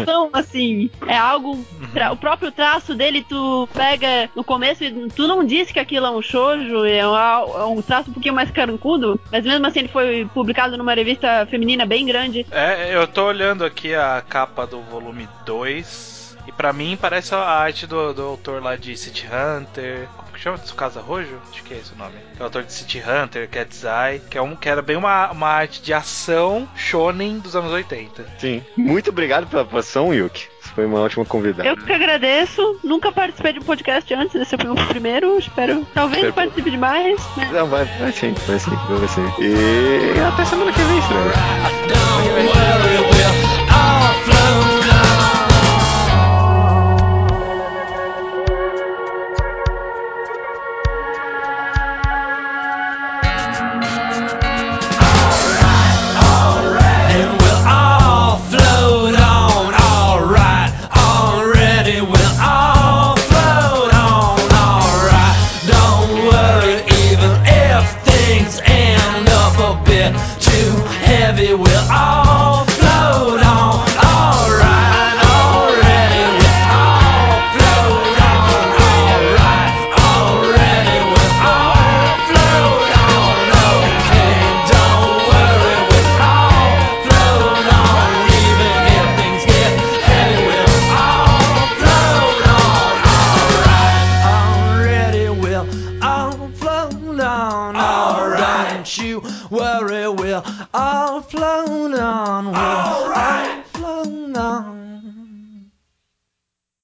[0.00, 5.26] ação assim é algo tra- o próprio traço dele tu pega no começo e tu
[5.26, 8.50] não disse que aquilo é um shoujo é um, é um traço um pouquinho mais
[8.50, 13.26] carrancudo mas mesmo assim ele foi publicado numa revista feminina bem grande É, eu tô
[13.26, 16.22] olhando aqui a capa do volume 2.
[16.46, 20.08] E pra mim parece a arte do, do autor lá de City Hunter.
[20.16, 20.58] Como que chama?
[20.58, 21.40] Tsukasa Rojo?
[21.50, 22.16] Acho que é esse o nome.
[22.34, 24.20] Que é o autor de City Hunter, Cat's Eye.
[24.28, 28.26] Que, é um, que era bem uma, uma arte de ação shonen dos anos 80.
[28.38, 28.64] Sim.
[28.76, 30.48] Muito obrigado pela participação, Yuki.
[30.74, 31.68] Foi uma ótima convidada.
[31.68, 36.18] eu que agradeço nunca participei de um podcast antes esse foi o primeiro espero talvez
[36.24, 37.50] Espero- participe de mais né?
[37.52, 39.32] Não, vai, vai sim, vai sim, vai sim.
[39.38, 41.32] E até semana que vem, estranho.